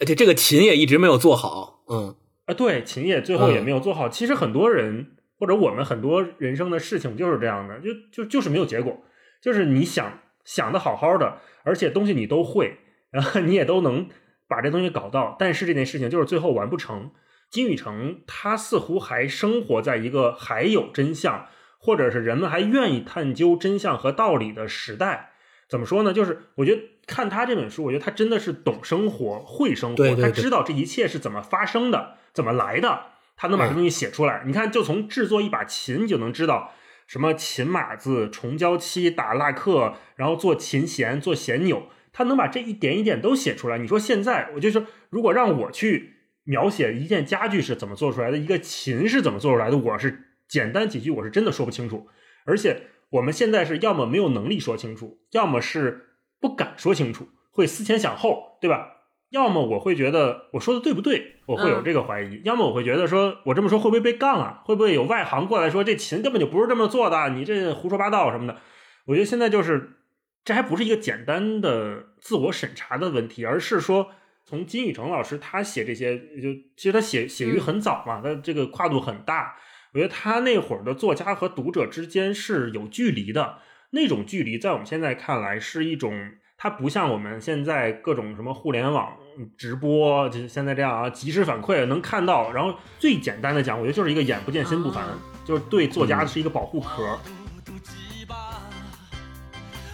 [0.00, 2.14] 而且这个琴也一直没有做好，嗯，
[2.46, 4.08] 啊，对，琴也最后也没有做好。
[4.08, 9.02] 其实很多人或者我们很多人生的事情就是这样的，就就就是没有结果，
[9.42, 10.20] 就是你想。
[10.44, 12.78] 想的好好的，而且东西你都会，
[13.10, 14.08] 然后你也都能
[14.48, 17.10] 把这东西搞到，但是这件事情就是最后完不成。
[17.50, 25.32] 金宇成他似乎还生活在一个还有真相，或者是人们还愿意探究真相和道理的时代。
[25.68, 26.14] 怎么说呢？
[26.14, 34.44] 就是我觉得看他这本书，我觉得他真的是懂生活、会生活，他知道这一切是怎么发生的、怎么来的，他能把这东西写出来。
[34.46, 36.72] 你看，就从制作一把琴，你就能知道。
[37.08, 43.78] 什么琴码子、重胶漆、打蜡刻，然后做琴弦、做弦钮，他能把这一点一点都写出来。
[43.78, 52.08] 你说现在，我就说，如果让我去描写一件家具是怎么做出来的，一个琴是怎么做出来的，我是简单几句，我是真的说不清楚。
[52.44, 56.07] 而且我们现在是要么没有能力说清楚，要么是
[56.40, 58.94] 不敢说清楚，会思前想后，对吧？
[59.30, 64.62] 要么我会觉得我说的对不对，我会有这个怀疑；要么我会觉得说我这么说会不会被杠啊？
[64.64, 67.28] 会不会有外行过来说这琴根本就不是这么做的？
[67.30, 68.56] 你这胡说八道什么的？
[69.04, 69.98] 我觉得现在就是
[70.44, 74.08] 这还不是一个简单的自我审查的问题，而是说
[74.46, 79.56] 从金宇澄老师他写这些，就其实他写写于很早嘛，他这个跨度很大。
[79.92, 83.58] 我觉得他那会儿的作家和读者之间是有距离的，
[83.90, 86.32] 那种距离在我们现在看来是一种。
[86.60, 89.16] 它不像我们现在各种什么互联网
[89.56, 92.50] 直播，就是现在这样啊，及时反馈能看到。
[92.50, 95.04] 然后最简单的讲，我觉得就是一个眼不见心不烦，
[95.44, 97.16] 就是对作家是一个保护壳。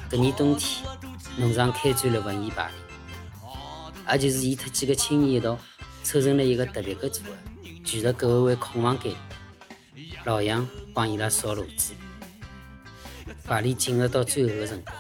[0.09, 0.89] 这年冬天，
[1.37, 2.71] 农场开展了文艺派
[4.07, 5.59] 对，也就是伊特几个青年一道
[6.03, 7.31] 凑成了一个特别的组合，
[7.85, 9.13] 聚在搿位空房间。
[10.25, 11.93] 老杨帮伊拉烧炉子，
[13.47, 14.97] 排练进入到最后的辰光。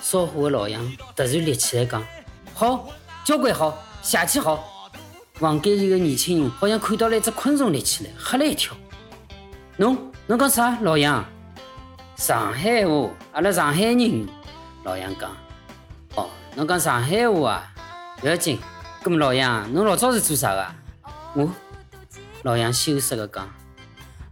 [0.00, 0.82] 烧火的老杨
[1.14, 2.02] 突然立起来讲
[2.54, 2.88] ：“好，
[3.24, 4.92] 交关好，邪气好。”
[5.34, 8.74] 房间里的年轻人好像看到了一只昆虫立起来，吓了一跳。
[9.76, 11.24] 侬侬讲啥，老杨？
[12.16, 14.28] 上海话，阿拉上海人。
[14.84, 15.30] 老杨讲
[16.16, 17.74] ：“哦，侬讲上海话啊？
[18.20, 18.58] 不要紧。
[19.02, 20.74] 咁么老杨，侬老早是做啥的？
[21.34, 21.50] 我，
[22.42, 23.50] 老杨羞涩的讲：“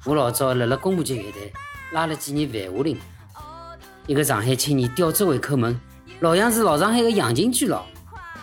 [0.04, 1.52] 我老早辣辣工部局乐队
[1.92, 2.98] 拉了几年繁华林。”
[4.08, 5.78] 一个上海青年吊着胃口问
[6.20, 7.84] ：“老杨是老上海的洋泾居咯？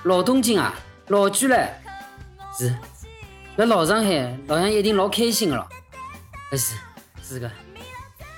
[0.04, 0.76] 老东京啊，
[1.08, 1.74] 老居嘞？
[2.56, 2.72] 是，
[3.56, 5.68] 辣老上海，老杨一定老开心的咯。
[6.52, 6.76] 不是，
[7.24, 7.52] 是个。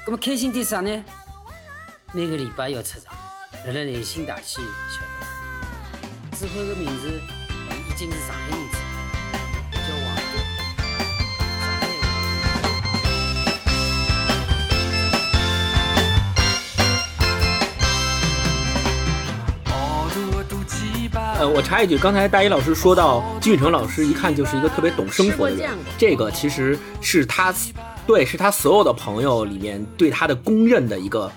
[0.05, 1.03] 那么开心点啥呢？
[2.13, 3.13] 每个礼拜要出场，
[3.65, 6.37] 辣辣内心大戏晓得。
[6.37, 7.11] 指挥的名字
[7.89, 8.56] 已经是上海
[21.39, 25.69] 呃，我插一句，刚才大一老师说到金宇成老师，一看就是一个特别懂生活的人。
[25.95, 27.53] 这个其实是他，
[28.07, 31.31] 对，是他所有的朋友里面对他的公认的一个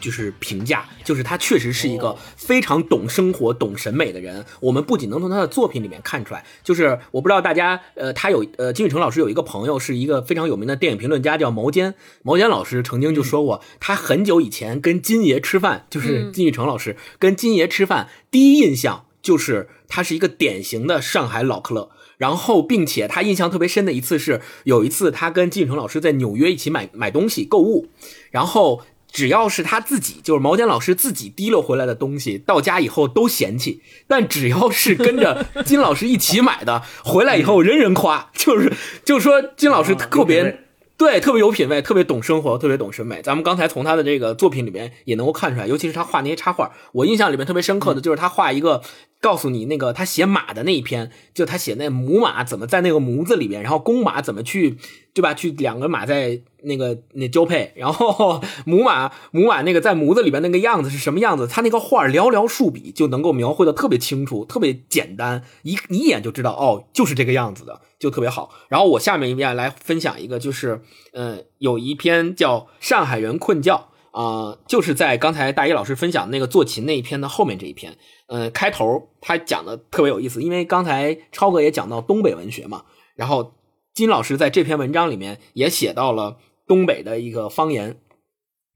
[0.00, 4.44] 就是评价，就是他确实是一个非常懂生活、懂审美的人。
[4.58, 11.94] 我们不仅能从他的作品里面看出来，就是我不知道大家，呃，他有呃金宇成老师有一个朋友是一个非常有名的电影评论家，叫毛尖。
[12.24, 21.90] 毛尖老师曾经就说过，他很久以前跟金爷吃饭，就是金宇成老师跟金爷吃饭，第一印象就是他是一个典型的上海老克勒。
[22.16, 27.88] 然后，并且他印象特别深的一次是，有一次他跟金宇成老师在纽约一起买买东西购物，
[28.30, 28.82] 然后。
[29.08, 38.70] 只要是他自己，就是毛尖老师自己提溜回来的东西，到家以后都嫌弃；但只要是跟着金老师一起买的，回来以后人人夸，就是
[39.06, 40.65] 就说金老师特别
[40.96, 43.20] 对，特别有品位，特别懂生活，特别懂审美。
[43.22, 48.82] 咱们刚才从他的这个作品里面也能够看出来，尤其是他画那些插画，我印象里面特别深刻的就是他画一个。
[49.18, 54.76] 告诉你那个他写马的那一篇，就他写那母马怎么在那个模子里面，然后公马怎么去，
[55.14, 55.32] 对吧？
[55.32, 61.46] 去两个马在那个那交配，然后母马母马那个在模子里边那个样子是什么样子？
[61.46, 68.50] 他那个画寥寥数笔就能够描绘的特别清楚，特别简单，一一眼就知道哦，就是这个样子的，就特别好。
[68.68, 73.74] 然后我下面一面来分享一个，就是呃，有一篇叫《上海人困觉》。
[74.16, 77.98] 啊，就是在刚才大一老师分享那个做琴那一篇的后面这一篇，
[78.28, 83.52] 嗯，开头他讲的特别有意思，因为刚才超哥也讲到东北文学嘛，然后
[83.92, 88.00] 金老师在这篇文章里面也写到了东北的一个方言，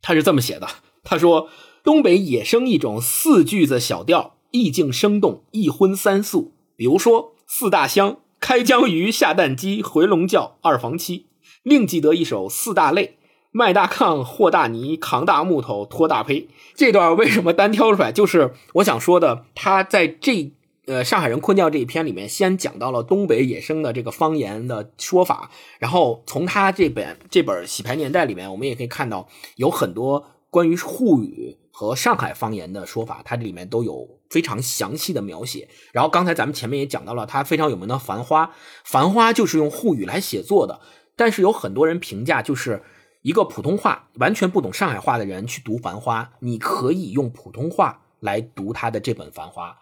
[0.00, 0.66] 他是这么写的，
[1.02, 1.48] 他说
[1.82, 11.26] 东北野生一种四句子小调，意境生动，一荤三素，比如说四大香、开江鱼、下蛋鸡、回笼觉、二房妻，
[11.62, 13.16] 另记得一首四大类。
[13.52, 16.48] 卖大炕，和大泥，扛大木头，拖大坯。
[16.76, 18.12] 这段为什么单挑出来？
[18.12, 20.52] 就是我想说的，他在这
[20.90, 25.48] 呃上海人困觉这一篇里面，先讲到了东北野生的这个方言的说法，
[25.78, 35.68] 然后从他这本这本《洗牌年代》里面，我们也可以看到有很多关于沪语和上海方言的说法，它这里面都有非常详细的描写。
[35.92, 38.46] 然后刚才咱们前面也讲到了，他非常有名的《繁花》，
[38.84, 40.80] 《繁花》就是用沪语来写作的，
[41.14, 42.82] 但是有很多人评价就是。
[43.22, 49.72] 一个普通话完全不懂上海话的人去读《繁花》，你可以用普通话来读他的这本《繁花》，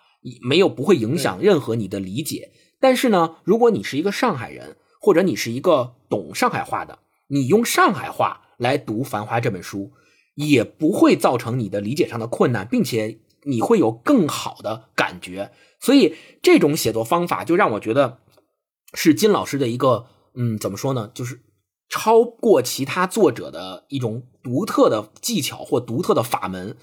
[0.43, 2.53] 没有不会影响任何你的理解。
[2.81, 9.93] 但是呢，如果你是一个上海人，或者你是一个懂上海话的，你用上海话来读《繁花》这本书，
[10.35, 15.53] 也不会造成你的理解上的困难，并且你会有更好的感觉。
[15.81, 18.19] 所以这种写作方法就让我觉得
[18.95, 21.41] 是金老师的一个，嗯，怎么说呢，就是。
[21.91, 26.77] 超过其他作者的一种独特的技巧或独特的法门，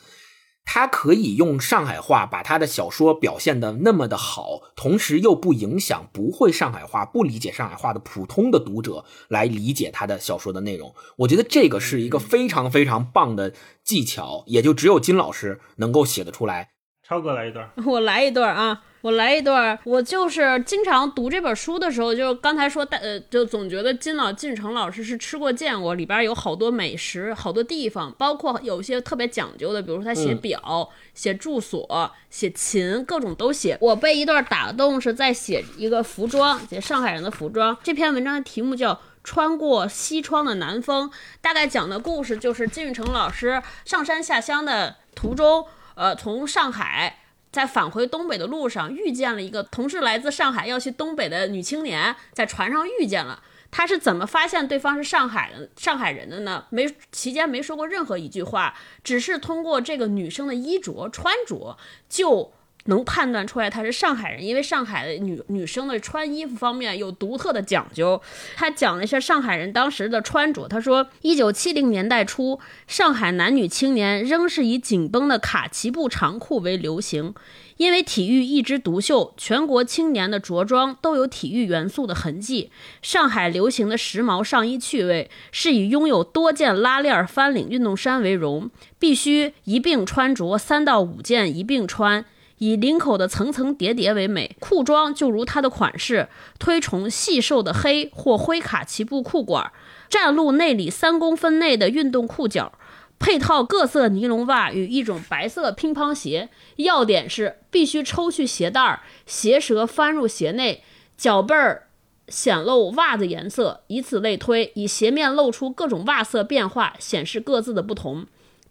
[0.66, 10.94] 他可以用上海话把他的小说表现的那么的好，同时又不影响不会上海话、不理解上海话的普通的读者来理解他的小说的内容。
[11.20, 16.72] 我觉得这个是一个非常非常棒的技巧，也就只有金老师能够写得出来。
[17.08, 18.84] 超哥来一段，我来一段啊。
[19.06, 33.78] 我来一段，我就是经常读这本书的时候，就刚才说，呃，就总觉得金老金成老师是吃过见过，里边有好多美食，好多地方，包括有些特别讲究的，比如说他写表、写住所、写琴，各种都写。
[33.80, 37.78] 我被一段打动，是在写一个服装，写上海人的服装。
[37.84, 41.08] 这篇文章的题目叫《穿过西窗的南风》，
[41.42, 47.20] 大概讲的故事就是金宇成老师上山下乡的途中，呃，从上海。
[47.56, 53.42] 在返回东北的路上，遇见了一个同是来自上海要去东北的女青年，在船上遇见了。
[53.72, 56.66] 他是怎么发现对方是上海人上海人的呢？
[56.70, 61.78] 没期间没说过任何一句话，只是通过这个女生的衣着穿着
[62.10, 62.52] 就。
[62.86, 68.22] 能判断出来她是上海人，因为上海的女女生的穿衣服方面有独特的讲究。
[68.56, 77.34] 他讲了一下上海人当时的穿着，他说，一九七零年代初，上海男女青年仍是以紧绷的卡其布长裤为流行，
[77.78, 82.70] 因为体育一枝独秀，全国青年的着装都有体育元素的痕迹。
[83.02, 88.70] 上海流行的时髦上衣趣味是以拥有多件拉链翻领运动衫为荣，
[89.00, 92.24] 必须一并穿着三到五件一并穿。
[92.58, 99.72] 以领口的层层叠叠为美，裤装就如它的款式，推崇细瘦的黑或灰卡其布裤管，
[100.10, 102.72] 战露内里三公分内的运动裤脚，
[103.20, 106.50] 配套各色尼龙袜与一种白色乒乓鞋。
[106.78, 110.84] 要点是必须抽去鞋带儿，鞋舌翻入鞋内，
[111.18, 111.88] 脚背儿
[112.28, 118.26] 显露袜子颜色，以此类推，以鞋面露出各种袜色变化，显示各自的不同。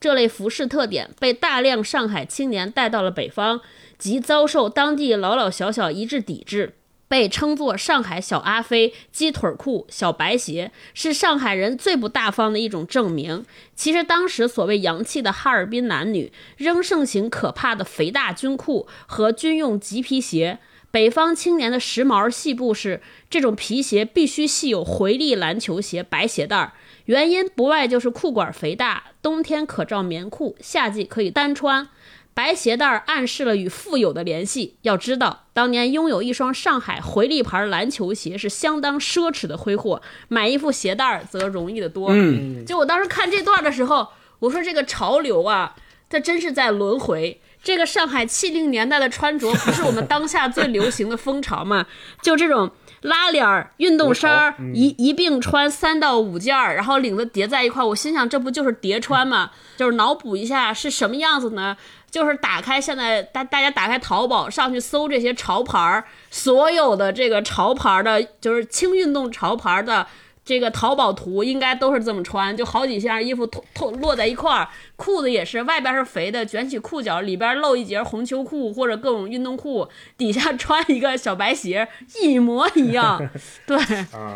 [0.05, 3.63] 这类服饰特点被大量上海青年带到了北方，
[3.97, 6.75] 即遭受当地老老小小一致抵制。
[7.09, 13.47] 被称作上海小阿飞、鸡腿裤、小白鞋，是上海人最不大方的一种证明。
[13.75, 20.59] 其实当时所谓洋气的哈尔滨男女，仍盛行可怕的肥大军裤和军用麂皮鞋。
[20.91, 23.01] 北方青年的时髦细部是，
[23.31, 26.73] 这种皮鞋必须系有回力篮球鞋白鞋带儿，
[27.07, 31.89] 原因不外就是裤管肥大，冬天可罩棉裤，夏季可以单穿。
[32.33, 34.75] 白鞋带儿暗示了与富有的联系。
[34.83, 42.09] 要知道，当年拥有一双上海回力牌篮球鞋是相当奢侈的挥霍，买一副鞋带儿则容易得多。
[42.11, 44.09] 嗯，就我当时看这段的时候，
[44.41, 45.77] 我说这个潮流啊，
[46.09, 47.41] 它真是在轮回。
[47.63, 51.87] 这个上海七零年代的穿着不是我们当下最流行的风潮吗？
[52.21, 52.71] 就这种
[53.05, 57.87] 拉链儿、运动衫儿一一并穿三到五件儿，然后领子叠在一块儿。
[57.87, 59.51] 我心想，这不就是叠穿吗？
[59.77, 61.77] 就是脑补一下是什么样子呢？
[62.11, 70.07] 就是打开现在大大家打开淘宝上去搜这些潮牌儿，所有的这个潮牌儿的，就是轻运动潮牌儿的。
[70.45, 79.89] 这个淘宝图应该都是这么穿，就好几件衣服脱脱落在一块儿，裤子也是外边是肥的卷起裤脚，里边露一截红秋裤或者各种运动裤，
[80.19, 81.89] 底下穿一个小白鞋，
[82.21, 83.27] 一模一样。
[83.67, 83.79] 对，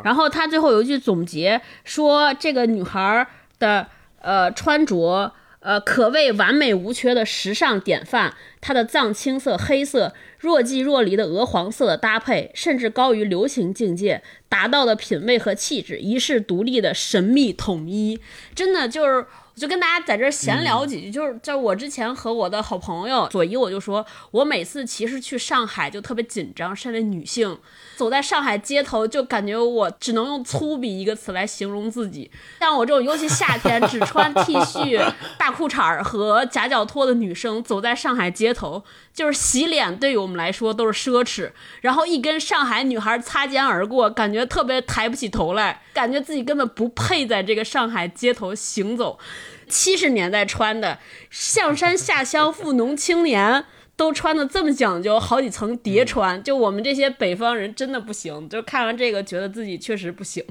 [0.03, 3.27] 然后他最后有一句总结说，这个女孩
[3.59, 3.87] 的
[4.21, 10.15] 呃穿着呃可谓完美无缺的时尚典范，它的藏青色、黑色。
[10.39, 18.21] 若即若离的鹅黄色的搭配，甚至高于流行境界，达到的品味和气质，一世独立的神秘统一，
[18.55, 19.27] 真的就是。
[19.59, 27.59] 就跟大家在这儿闲聊几句，就是就我之前和我的好朋友左一，我就说，我每次其实去上海就特别紧张，身为女性，
[27.97, 32.31] 走在上海街头就感觉我只能用粗鄙一个词来形容自己。
[32.61, 41.51] 像我这种，尤其夏天只穿 T 恤、 大裤衩和夹脚拖的女生，走在上海街头，就是洗脸对于我们来说都是奢侈。
[41.81, 49.19] 然后一跟上海女孩擦肩而过，感觉特别抬不起头来，感觉自己根本不配在这个上海街头行走。
[49.69, 50.99] 七十年代穿的
[51.31, 53.65] 上山下乡富农青年
[53.97, 58.49] 都穿的这么讲究，好几层叠穿，就我们这些北方人真的不行。
[58.49, 60.45] 就看完这个，觉得自己确实不行。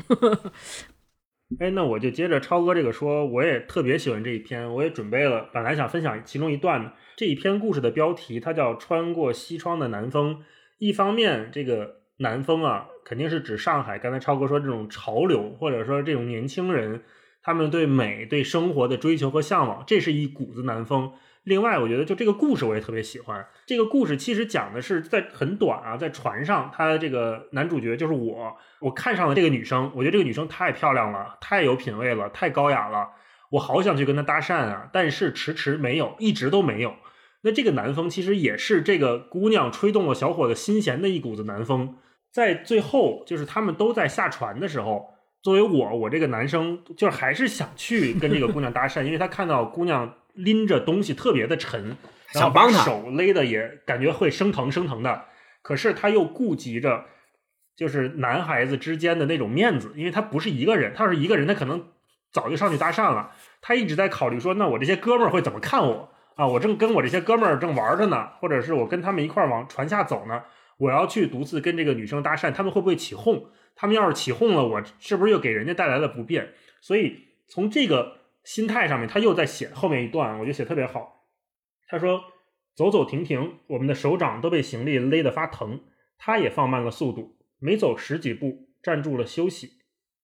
[1.59, 6.91] 哎，那我就接着超哥这个说，我也特别喜欢这一篇，我也准备了，本来想分享其中一段的。
[7.15, 10.35] 这一篇故事的标题它叫《穿过西窗的南风》。
[10.77, 13.97] 一方面，这个南风啊，肯定是指上海。
[13.97, 17.01] 刚才超哥说这种潮流，或者说这种年轻人。
[17.47, 21.13] 他们对美、对生活的追求和向往，这是一股子南风。
[21.45, 23.47] 另外，我觉得就这个故事我也特别喜欢。
[23.65, 33.07] 这个故事其实讲的是在很短啊，在船上，他这个男主角就是我，我看上了这个女生，我觉得这个女生太漂亮了，太有品位了，太高雅了，
[33.51, 36.95] 我好想去跟她搭讪啊，但是迟迟没有，一直都没有。
[37.43, 41.95] 那这个南风其实也是这个姑娘吹动了小伙子心弦的一股子南风。
[42.29, 45.13] 在最后，就是他们都在下船的时候。
[45.47, 51.95] 作为我，我这个男生就是还是想去跟这个姑娘搭讪，因为他看到姑娘拎着东西特别的沉，
[52.33, 55.23] 想帮她，手勒的也感觉会生疼生疼的。
[55.61, 57.05] 可是他又顾及着，
[57.77, 61.81] 就是男孩子之间的那种面子，因为他不是一个人，他要是一个人，他可能
[62.33, 63.31] 早就上去搭讪了。
[63.61, 66.45] 他一直在考虑说，那我这些哥们儿会怎么看我啊？
[66.45, 70.43] 我正跟我这些哥们儿正玩着呢，或者是我跟他们一块儿往船下走呢，
[70.77, 73.45] 我要去独自跟这个女生搭讪，他们会不会起哄？
[73.77, 76.53] 他们要是起哄了，我是不是又给人家带来了不便？
[76.81, 81.27] 所以从这个心态上面，他又在写后面一段，我觉得写特别好。
[81.87, 82.23] 他说
[82.75, 85.83] ：“走走停停，我们的手掌都被行李勒得发疼。”
[86.17, 89.73] 他也放慢了速度，每走十几步站住了休息。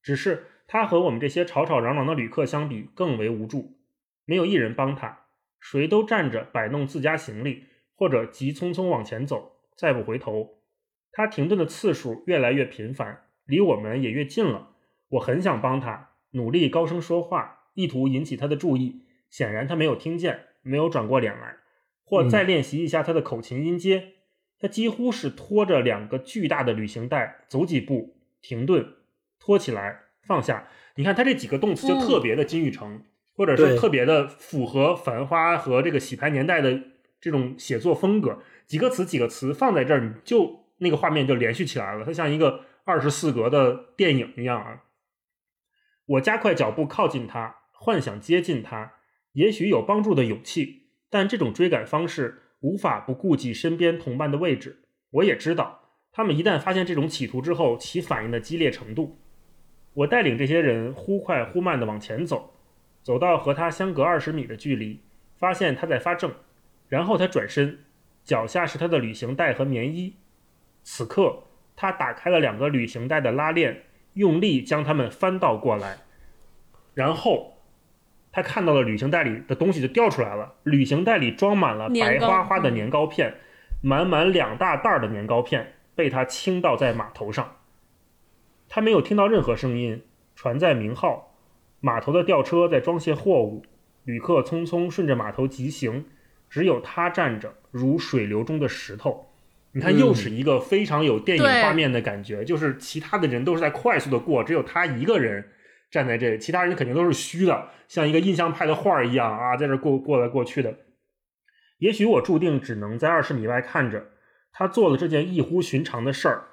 [0.01, 3.77] 只是他和我们这些吵吵嚷嚷的旅客相比更为无助，
[4.25, 5.27] 没有一人帮他，
[5.59, 10.63] 谁都站着摆弄自家行李，或者急匆匆往前走，再不回头。
[11.11, 13.27] 他停顿的次数越来越频繁。
[13.45, 14.69] 离我们也越近了，
[15.09, 19.01] 我很想帮他，努力高声说话，意图引起他的注意。
[19.29, 21.57] 显然他没有听见，没有转过脸来，
[22.05, 24.13] 或再练习一下他的口琴音阶。
[24.59, 28.93] 他几乎是拖着两个巨大的旅行袋走几步，停顿，
[29.39, 30.67] 拖起来，放下。
[30.95, 33.03] 你看他这几个动词就特别的金玉成，
[33.35, 36.79] 或者是特别的符合《繁花》和这个洗牌年代的
[37.19, 38.39] 这种写作风格。
[38.67, 42.05] 几个词几个词放在这儿，你就那个画面就连续起来了。
[42.05, 42.61] 它像一个。
[42.85, 44.83] 二十四格的电影一样啊！
[46.05, 48.95] 我加快脚步靠近他，幻想接近他，
[49.31, 50.89] 也许有帮助的勇气。
[51.09, 54.83] 但这种追赶方式无法不顾及身边同伴的位置。
[55.11, 59.17] 我也知道，他们一旦发现这种企图之后，其反应的激烈程度。
[59.93, 62.53] 我带领这些人忽快忽慢地往前走，
[63.01, 64.99] 走到和他相隔二十米的距离，
[65.37, 66.33] 发现他在发怔，
[66.89, 67.85] 然后他转身，
[68.25, 70.17] 脚下是他的旅行袋和棉衣。
[70.83, 71.43] 此刻。
[71.75, 75.97] 他打开了两个旅行袋的拉链，用力将它们翻倒过来，
[76.93, 77.57] 然后
[78.31, 80.55] 他看到了旅行袋里的东西就掉出来了。
[80.63, 83.35] 旅行袋里装满了白花花的年糕片，
[83.81, 87.57] 满满两大袋儿的年糕片被他倾倒在码头上。
[88.69, 90.03] 他没有听到任何声音，
[90.35, 91.35] 船在鸣号，
[91.79, 93.63] 码头的吊车在装卸货物，
[94.03, 96.05] 旅客匆匆顺着码头疾行，
[96.49, 99.32] 只有他站着如水流中的石头。
[99.73, 105.49] 你看，嗯又是一个非常有电影画面的感觉，就是其他的人都是在快速的过，只有他一个人
[105.89, 110.75] 站在这里，其他人肯定都是虚的，像一个印象派的画儿一样啊，在这过过来过去的。
[111.79, 114.11] 也许我注定只能在二十米外看着
[114.53, 116.43] 他做了这件异乎寻常的事儿，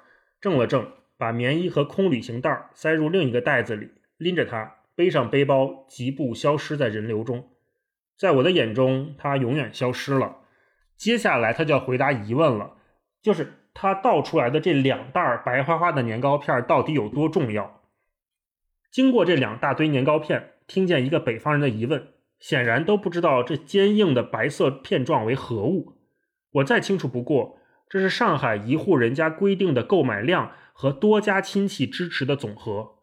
[0.41, 7.47] 怔了怔，把棉衣和空旅行袋塞入另一个袋子里，拎着它，背上背包，疾步消失在人流中。
[8.17, 10.37] 在我的眼中，他永远消失了。
[10.97, 12.73] 接下来，他就要回答疑问了，
[13.21, 17.81] 就是他倒出来的这两袋儿白花花的年糕片儿到底有多重要？
[18.91, 22.09] 经过这两大堆年糕片，听见一个北方人的疑问，
[22.39, 25.99] 显然都不知道这坚硬的白色片状为何物。
[26.53, 27.57] 我再清楚不过，
[27.87, 32.95] 这是上海一户人家规定的购买量和多家亲戚支持的总和。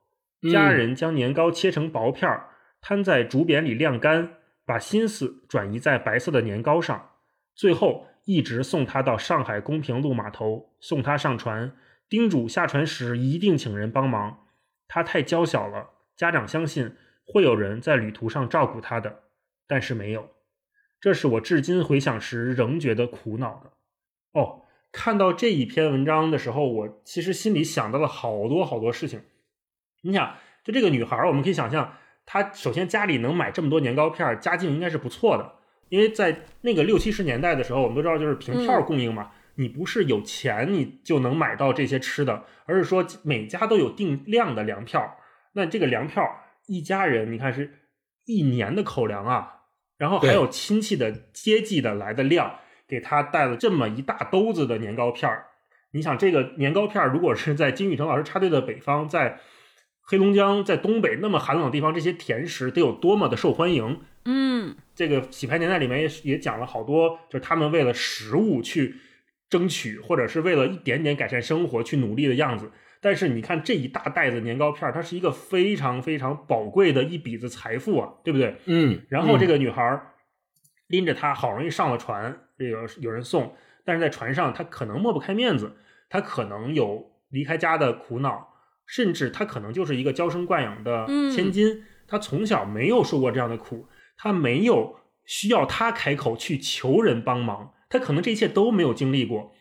[0.53, 2.51] 家人将年糕切成薄片儿，
[2.81, 4.35] 摊在竹匾里晾干，
[4.67, 7.13] 把心思转移在白色的年糕上，
[7.55, 11.73] 最后一直送他到上海公平路码头，送他上船，
[12.11, 14.45] 叮嘱下船时一定请人帮忙。
[14.87, 19.21] 他太娇小了，家长相信会有人在旅途上照顾他的，
[19.67, 20.29] 但是没有。
[21.01, 23.73] 这是我至今回想时仍觉得苦恼的。
[24.39, 29.23] 哦，看到这一篇文章的时候，我其实心里想到了好多好多事情。
[30.03, 31.95] 你想，就这个女孩，我们可以想象，
[32.27, 35.55] 她首先家里能买这么多年糕片，家境应该是不错的。
[35.89, 45.17] 因为在那个六七十年代的时候，我们都知道就是凭票供应嘛，你不是有钱你就能买到这些吃的，而是说每家都有定量的粮票。
[45.55, 46.23] 那这个粮票
[46.67, 47.73] 一家人，你看是
[48.27, 49.63] 一年的口粮啊，
[49.97, 55.47] 然后还有亲戚的接济的来的量，给他带了这么一大兜子的年糕片儿。
[55.93, 59.41] 你想，这个年糕片儿如果是在金宇澄老师插队的北方，在
[60.11, 64.01] 黑龙江，在东北那么寒冷的地方，这些甜食得有多么的受欢迎？
[64.25, 68.95] 嗯，这个洗牌年代里面也也讲了好多，就是他们为了食物去
[69.51, 72.73] 争取，或者是为了一点点改善生活去努力的样子。
[73.03, 78.57] 但是你看这一大袋子年糕片儿，它是一个非常非常宝贵的一笔子财富啊，对不对？
[78.65, 80.15] 嗯，然后这个女孩儿
[80.87, 83.55] 拎着它，好容易上了船，这个有人送，
[83.85, 85.77] 但是在船上她可能抹不开面子，
[86.09, 88.48] 她可能有离开家的苦恼，
[88.89, 93.87] 甚至他可能就是一个娇生惯养的嗯千金，他从小没有受过这样的苦，
[94.17, 99.53] 他没有需要他开口去求人帮忙，他可能这一切都没有经历过。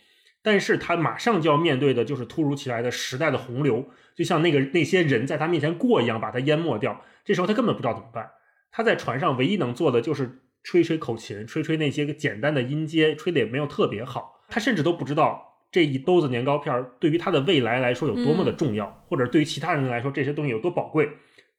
[0.42, 7.04] 但是他马上就要面对的就是突如其来的时代的洪流，就像那个那些人在他面前过一样，把他淹没掉。
[7.26, 8.32] 这时候他根本不知道怎么办。
[8.72, 14.46] 他在船上唯一能做的就是吹吹口琴，吹吹那些个简单的音阶，吹的也没有特别好。
[14.48, 15.47] 他甚至都不知道
[15.78, 21.08] 这一兜子年糕片儿对于他的未来来说有多么的重要，或者对于其他人来说这些东西有多宝贵。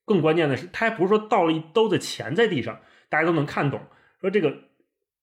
[0.05, 3.81] 更关键的是，他还不是说倒了一兜子钱在地上，大家都能看懂。
[4.21, 4.53] 说这个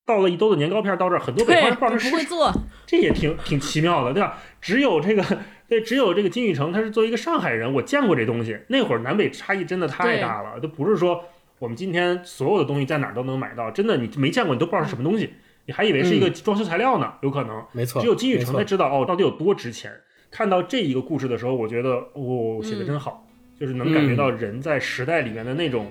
[0.06, 2.54] 倒了一兜子年糕片儿到这儿，很多北，方人不知道你这是不会做，
[2.86, 4.38] 这也挺挺奇妙的，对吧？
[4.62, 5.26] 只有这个，
[5.68, 8.58] 对，只有这个金宇澄，他是作为一个上海人，我见过这东西。
[8.70, 11.26] 那会儿南北差异真的太大了，都不是说
[11.60, 15.34] 我们今天所有的东西在哪儿都能买到，真的你没见过，你都不知道是什么东西，
[15.68, 17.64] 你还以为是一个装修材料呢，有可能。
[17.72, 19.92] 没错，只有金宇没错澄才知道哦，到底有多值钱。
[20.30, 23.26] 看到这一个故事的时候，我觉得哦，写的真好，
[23.60, 25.88] 就是能感觉到人在时代里面的那种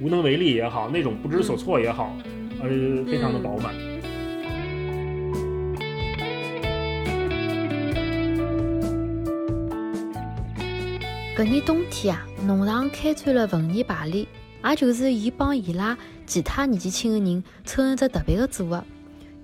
[0.00, 2.16] 无能为力也好，那种不知所措也好，
[2.62, 2.68] 呃，
[3.04, 3.74] 非常的饱满。
[11.36, 14.26] 搿年冬天啊，农场开展了文艺排练，
[14.64, 18.82] 也就是伊帮伊拉其他年纪轻的人凑成只特别的组合，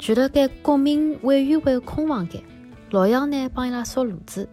[0.04, 2.44] 聚辣盖国民委员会空房间。
[2.90, 4.46] 老杨呢帮伊拉烧炉子。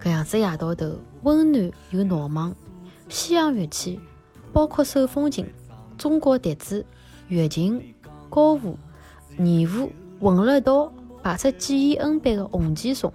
[0.00, 2.54] 搿样子夜到头，温暖又闹忙，
[3.08, 3.98] 西洋乐器，
[4.52, 5.44] 包括手风琴、
[5.98, 6.86] 中国笛子、
[7.26, 7.92] 月琴、
[8.30, 8.78] 高胡、
[9.36, 9.90] 二胡
[10.20, 10.92] 混辣一道，
[11.24, 13.12] 排出几亿 N 倍的红旗颂。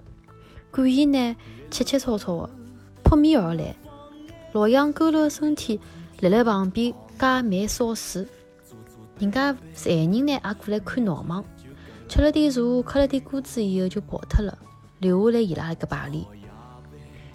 [0.70, 1.36] 感言呢，
[1.70, 2.50] 切切草草的。
[3.02, 3.74] 扑面而来，
[4.52, 5.80] 老杨佝偻身体
[6.20, 8.26] 立辣旁边加煤烧水。
[9.22, 11.44] 人家闲人呢也过来看闹忙，
[12.08, 14.58] 吃了点茶，嗑了点瓜子以后就跑脱了，
[14.98, 16.24] 留下来伊拉搿排练。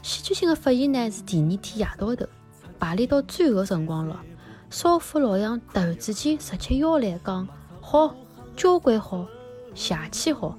[0.01, 2.25] 戏剧性的发现呢是第二天夜到头，
[2.77, 4.21] 排练到最后辰光了，
[4.69, 7.47] 少妇老杨突然之间直起腰来讲
[7.79, 8.13] ：“好，
[8.57, 9.25] 交关好，
[9.73, 10.57] 邪气好。”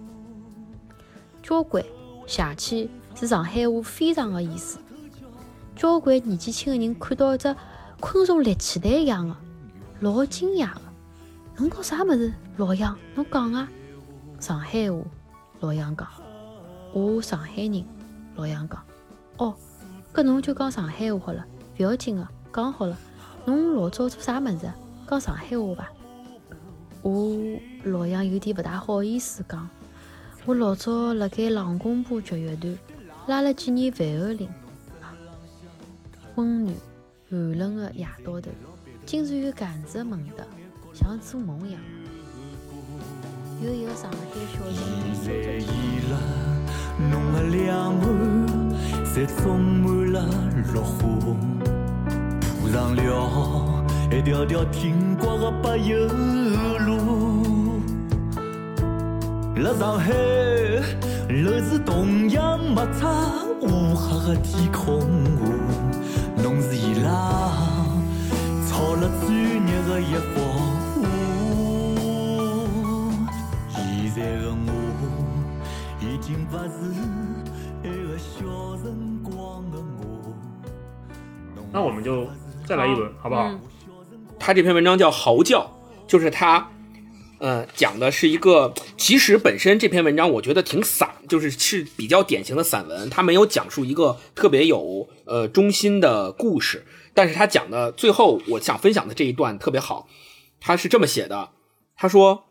[1.45, 1.85] 交关、
[2.26, 4.79] 邪气是上海话非常的意思。
[5.76, 7.55] 交关年纪轻的人看到一只
[8.01, 9.37] 昆虫立起来一样的，
[10.01, 10.88] 老惊讶的。
[11.59, 12.32] 侬搞啥物事？
[12.56, 13.68] 老杨，侬讲啊！
[14.38, 14.98] 上海话，
[15.59, 16.09] 老杨讲。
[16.92, 17.84] 我上海人，
[18.36, 18.80] 老杨讲。
[19.38, 19.52] 哦，
[20.14, 21.44] 搿侬就讲上海话好了，
[21.76, 22.96] 勿要紧个，讲好了。
[23.44, 24.70] 侬老早做啥物事？
[25.09, 25.88] 讲上海话伐？
[27.02, 27.36] 我
[27.82, 29.68] 老杨有点勿大好意思讲。
[30.44, 32.78] 我老早辣盖狼公坡爵乐团
[33.26, 34.48] 拉了几年饭后铃，
[36.36, 36.76] 温暖
[37.28, 38.48] 寒冷的夜到头，
[39.04, 40.24] 竟然有搿样子的梦
[41.01, 41.80] 像做梦一样。
[43.62, 44.16] 有一个上海
[44.53, 44.82] 小青
[45.24, 46.18] 在伊拉
[46.99, 48.05] 侬的两岸，
[49.05, 50.16] 侪种满了
[50.74, 50.96] 落花，
[52.61, 53.01] 铺上了
[54.11, 56.09] 一条条挺刮的柏油
[56.84, 57.80] 路。
[59.62, 60.12] 辣上海，
[61.28, 63.09] 楼市同样没差
[63.61, 65.01] 乌黑的天空
[65.36, 67.55] 下，侬是伊拉
[68.68, 70.47] 炒了最热的一方。
[81.72, 82.26] 那我们就
[82.66, 83.51] 再来一轮，好不好？
[84.39, 85.61] 他这篇文章叫《嚎叫》，
[86.11, 86.70] 就是他，
[87.39, 100.09] 呃，讲的是一个，其实本身这篇文章我觉得挺散，就是是比较典型的散文，他没有讲述一个特别有呃中心的故事，但是他讲的最后我想分享的这一段特别好，
[100.61, 101.51] 他是这么写的，
[101.97, 102.45] 他说，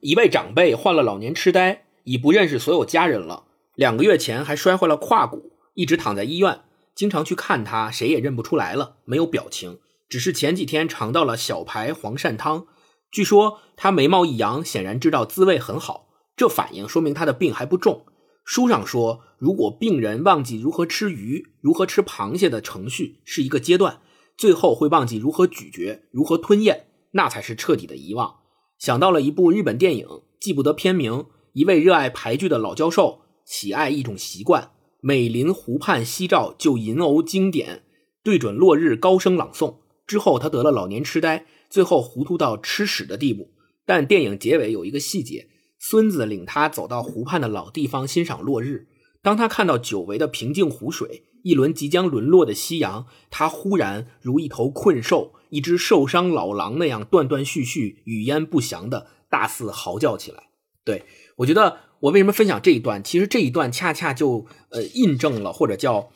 [0.00, 3.44] 一位长辈患了老年痴呆，已不认识所有家人了，
[3.74, 6.60] 两个月前还摔坏了胯骨，一直躺在医院。
[6.94, 12.66] 经常去看他，谁也认不出来了，没有表情，只是前几天尝到了小排黄鳝汤。
[13.10, 18.06] 据说他眉毛一扬，显然知道滋味很好，这反应说明他的病还不重。
[18.44, 24.00] 书上说，如果病人忘记如何吃鱼、如何吃螃蟹的程序是一个阶段，
[24.36, 28.36] 最后会忘记如何咀嚼、如何吞咽，那才是彻底的遗忘。
[28.78, 30.06] 想到了一部日本电影，
[30.38, 31.24] 记不得片名，
[31.54, 34.72] 一位热爱牌剧的老教授，喜爱一种习惯。
[35.00, 37.84] 每临湖畔夕照，就吟呕经典，
[38.24, 39.76] 对准落日高声朗诵。
[40.04, 43.52] 之后，他得了老年痴呆，最后糊涂到吃屎的地步。
[43.86, 45.48] 但电影结尾有一个细节：
[45.78, 48.88] 孙子领他走到湖畔的老地方欣赏落日。
[49.22, 60.48] 当他看到久违的平静湖水，一轮即将沦落的夕阳，他忽然如一头困兽、一只受伤老狼那样断断续续、语焉不详的大肆嚎叫起来。
[60.84, 61.04] 对
[61.36, 61.78] 我觉得。
[62.00, 63.02] 我为什么分享这一段？
[63.02, 66.10] 其实这一段恰恰就呃印证了，或者叫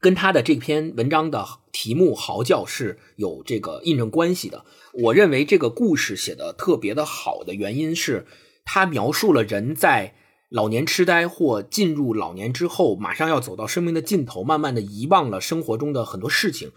[0.00, 4.64] 跟他的这篇文章的题目“嚎叫”是有这个印证关系的。
[5.04, 8.26] 我认为这个故事写的特别的好的原因是，
[8.64, 10.16] 他描述了人在
[10.48, 16.72] 老年痴呆或进入老年之后，马上要走到生命的尽头，慢慢的遗忘了生活中的很多事情。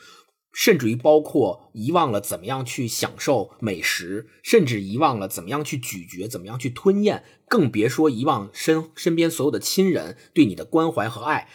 [0.58, 11.49] 甚至于包括遗忘了怎么样去享受美食，甚至遗忘了怎么样去咀嚼，怎么样去吞咽，更别说遗忘身身边所有的亲人对你的关怀和爱。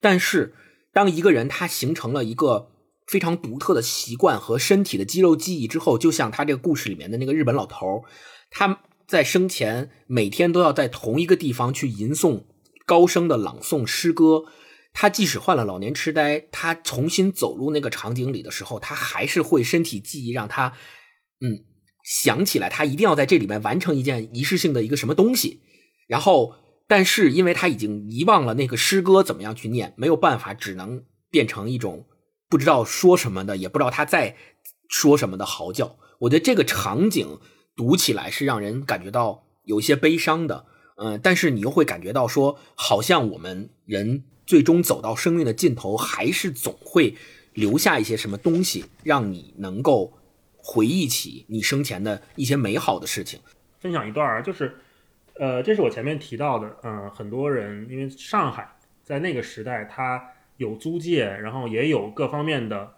[0.00, 0.54] 但是，
[0.90, 2.70] 当一个人他形成了一个
[3.06, 8.04] 非常独特的习惯和身体的肌肉记忆之后，就像他这个故事里面的那个日本老头，
[8.50, 12.44] 他在生前每天都要在同一个地方去吟诵
[12.86, 14.46] 高声的朗诵诗歌。
[14.98, 20.72] 他即使患了老年痴呆，他重新走入那个场景里的时候，他还是会身体记忆让他，
[21.42, 21.66] 嗯，
[22.02, 25.60] 想起来他一定要在这里面完成一件仪式性的一个什么东西。
[26.08, 26.54] 然后，
[26.88, 32.06] 但是因为他已经遗忘了那个诗歌怎么样去念，没有办法，只能变成一种
[32.48, 34.34] 不知道说什么的，也不知道他在
[34.88, 35.98] 说什么的嚎叫。
[36.20, 37.38] 我觉得这个场景
[37.76, 40.64] 读起来是让人感觉到有一些悲伤的，
[40.96, 44.24] 嗯，但是你又会感觉到说，好像我们人。
[44.46, 47.14] 最终走到生命的尽头，还是总会
[47.52, 50.12] 留下一些什么东西，让你能够
[50.56, 53.40] 回忆起你生前的一些美好的事情。
[53.80, 54.76] 分享一段啊，就是，
[55.34, 60.22] 呃，这是我前面提到的，嗯，很多人因为上海在那个时代，它
[60.56, 62.94] 有租界，然后也有各方面的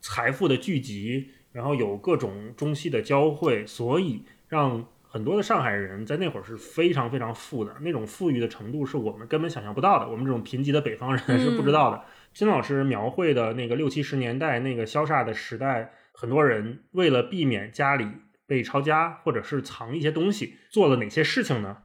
[0.00, 4.86] 财富的聚集，然后有各种中西的交汇，所以让。
[5.12, 12.02] 很多的上海人在那会儿是非常非常富的，那种富裕的程度是我们根本想象不到的，我们这种贫瘠的北方人是不知道的。
[12.32, 18.08] 金老师描绘的那个六七十年代那个萧煞的时代，很多人为了避免家里
[18.46, 21.82] 被抄家，或者是藏一些东西，做了哪些事情呢？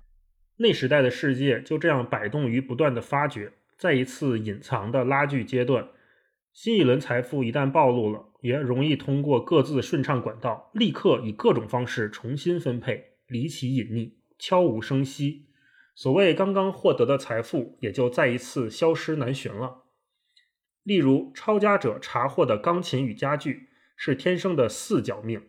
[0.59, 5.89] 那时代的世界就这样摆动于不断的发掘，在一次隐藏的拉锯阶段，
[6.53, 13.16] 新一轮财富一旦暴露了，也容易通过各自顺畅管道，立刻以各种方式重新分配。
[13.27, 15.47] 离奇隐匿，悄无声息。
[15.93, 19.83] 所谓刚刚获得的财富，也就再一次消失难寻了。
[20.83, 25.41] 例如，抄家者查获的钢琴与家具是天生的四角命，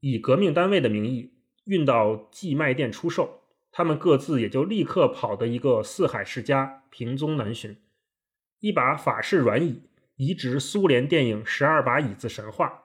[0.00, 1.34] 以革命单位的名义
[1.64, 7.76] 运到寄卖店出售，他们各自也就立刻跑得一个四海世家，平踪难寻。
[8.60, 9.82] 一把法式软椅，
[10.16, 12.84] 移植苏联电影《十二把椅子》神话。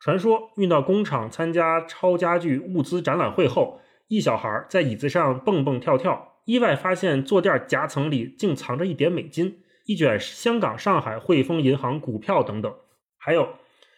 [0.00, 12.72] 传说运到工厂参加抄家具物资展览会后，一小孩在椅子上蹦蹦跳跳，意外发现坐垫夹层里竟藏着一叠美金、一卷香港、上海汇丰银行股票等等。
[13.16, 13.54] 还有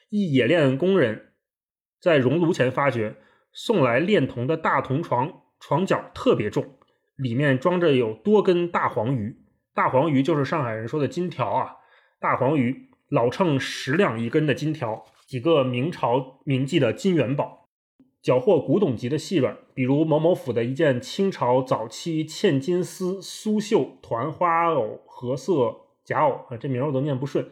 [0.08, 1.32] 一冶炼工人
[2.00, 3.16] 在熔炉前发觉
[3.52, 6.78] 送来炼铜的大铜床，床脚特别重，
[7.16, 9.36] 里面装着有多根大黄鱼。
[9.74, 11.76] 大黄鱼就是上海人说的金条啊，
[12.18, 15.04] 大黄鱼老称十两一根的金条。
[15.30, 17.68] 几个明朝名妓的金元宝，
[18.20, 27.48] 缴获古董级的细软，比如某某府的一件清朝早期嵌金丝苏绣团花藕褐色夹藕啊，这名我都念不顺。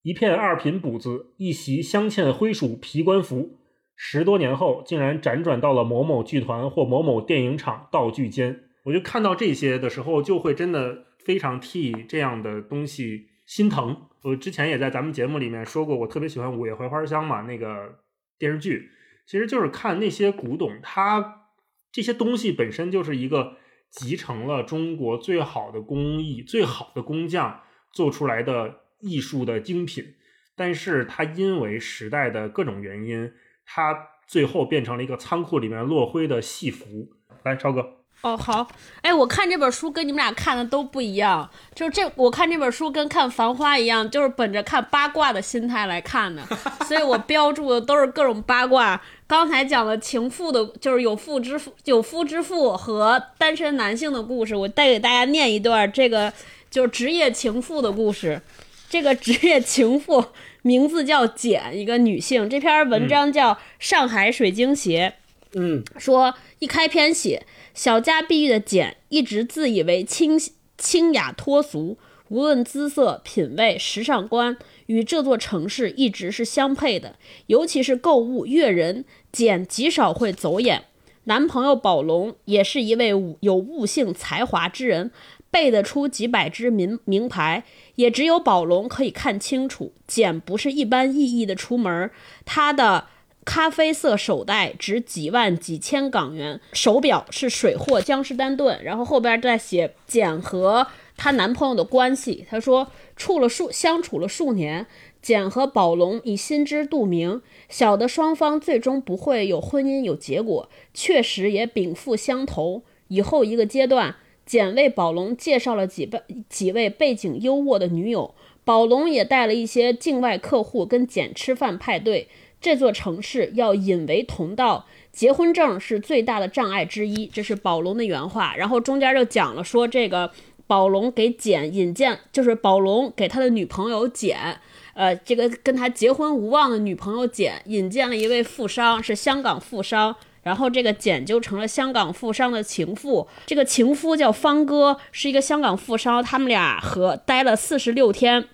[0.00, 3.58] 一片二品补子，一袭镶嵌灰鼠皮官服，
[3.94, 8.60] 十多年后竟然辗转到了某某剧团或某某电影厂道具间。
[8.84, 14.08] 我就看到这些的时候，就会真的非常替这样的东西心疼。
[14.22, 18.00] 我之前也在咱们节目里面说过，我特别喜欢《午夜槐花香》嘛，那个
[18.38, 18.90] 电视剧，
[19.26, 21.48] 其实就是看那些古董，它
[21.92, 23.56] 这些东西本身就是一个
[23.90, 27.60] 集成了中国最好的工艺、最好的工匠
[27.92, 30.14] 做出来的艺术的精品，
[30.56, 33.32] 但是它因为时代的各种原因，
[33.66, 37.10] 它最后变成了一个仓库里面落灰的戏服。
[37.44, 38.03] 来，超哥。
[38.24, 38.66] 哦，好，
[39.02, 46.42] 哎，我看这本书跟你们俩看的都不一样，就是这我看这本书跟看《繁花》一样，就是本着看八卦的心态来看的，
[46.88, 48.98] 所以我标注的都是各种八卦。
[49.26, 56.32] 刚才讲了情妇的，就是有妇之夫、有夫之妇和单身男性的故事，我带给大家念一段这个
[56.70, 58.40] 就是职业情妇的故事。
[58.88, 60.24] 这个职业情妇
[60.62, 62.48] 名字叫简，一个女性。
[62.48, 65.12] 这篇文章叫《上海水晶鞋》。
[65.60, 67.44] 嗯，说一开篇写。
[67.74, 70.40] 小家碧玉的简一直自以为清
[70.78, 71.98] 清雅脱俗，
[72.28, 74.56] 无论姿色、品味、时尚观，
[74.86, 77.16] 与这座城市一直是相配的。
[77.48, 80.84] 尤其是购物阅人，简极少会走眼。
[81.24, 83.08] 男朋友宝龙也是一位
[83.40, 85.10] 有悟性、才华之人，
[85.50, 87.64] 背得出几百只名名牌，
[87.96, 89.92] 也只有宝龙可以看清楚。
[90.06, 92.10] 简不是一般意义的出门，
[92.44, 93.08] 他的。
[93.44, 98.82] 咖啡色手袋值几万几千港元，手表是水货江诗丹顿。
[98.82, 100.86] 然后后边再写简和
[101.16, 104.86] 她男朋友的关系，她说处了数相处了数年，
[105.20, 112.82] 简和宝龙已心知肚明，晓得双方最终不会有婚姻有结果，确实也禀赋相投。
[113.08, 114.16] 以后一个阶段，
[114.46, 118.34] 简为宝龙介绍了几位几位背景优渥的女友，
[118.64, 122.28] 宝龙也带了一些境外客户跟简吃饭派对。
[122.64, 127.26] 这座城市要引为同道，结婚证是最大的障碍之一。
[127.26, 128.56] 这是宝龙的原话。
[128.56, 130.30] 然后中间就讲了说，这个
[130.66, 134.58] 宝龙给简引荐，就是宝龙给他的女朋友简，
[134.94, 140.16] 呃，这个跟他结婚无望的女朋友简引荐了一位富商，是香港富商。
[140.42, 143.28] 然后这个简就成了香港富商的情妇。
[143.44, 146.24] 这个情夫叫方哥，是一个香港富商。
[146.24, 148.48] 他们俩和待了四十六天。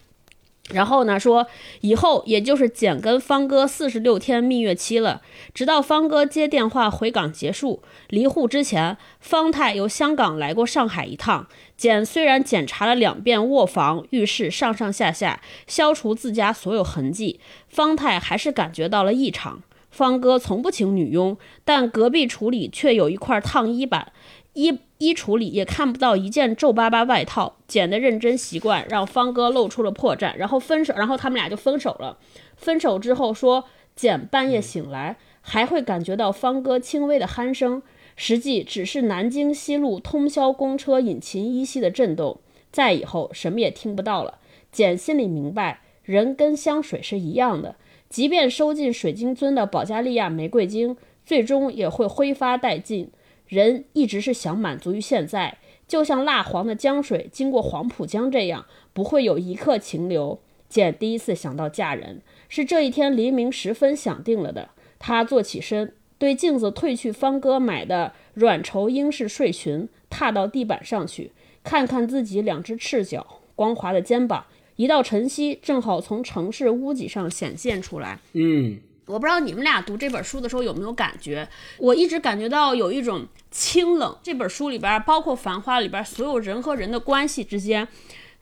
[0.73, 1.47] 然后呢，说
[1.81, 5.21] 以后也就是简跟方哥四十六天蜜月期了，
[5.53, 7.83] 直到方哥接电话回港结束。
[8.09, 11.47] 离沪之前，方太由香港来过上海一趟。
[11.77, 19.63] 简虽然检查了两遍卧房、浴室上上下下，消除自家所有痕迹，方太还是感觉到了异常。
[19.91, 24.13] 方哥从不请女佣，但隔壁橱里却有一块烫衣板。
[24.53, 32.19] 衣衣橱里也看不到一件皱巴巴外套，简的认真习惯让方哥露出了破绽，然后分手，然后他们俩就分手了。
[32.55, 33.65] 分手之后说，
[33.97, 37.83] 简半夜醒来还会感觉到方哥轻微的鼾声，
[38.15, 42.39] 实际只是南京西路通宵公车引擎依稀的震动。
[42.71, 44.37] 再以后什么也听不到了。
[44.71, 47.77] 简心里明白，人跟香水是一样的，
[48.11, 50.95] 即便收进水晶樽的保加利亚玫瑰精，
[51.25, 53.11] 最终也会挥发殆尽。
[53.51, 60.41] 人一直是想满足于现在，就像蜡黄的江水经过黄浦江这样，不会有一刻停留。
[60.69, 64.71] 简第一次想到嫁人，是这一天黎明时分想定了的。
[65.01, 71.33] 她坐起身，对镜子褪去方哥买的软绸英式睡裙，踏到地板上去，
[71.65, 74.47] 看看自己两只赤脚、光滑的肩膀。
[74.77, 78.21] 一道晨曦正好从城市屋脊上显现出来。
[78.35, 81.49] 嗯，我不知道你们俩读这本书的时候有没有感觉，
[81.79, 84.17] 我一直感觉到有一种清冷。
[84.23, 87.89] 这本书里边，包括《繁花》里边，所有人和人的关系之间，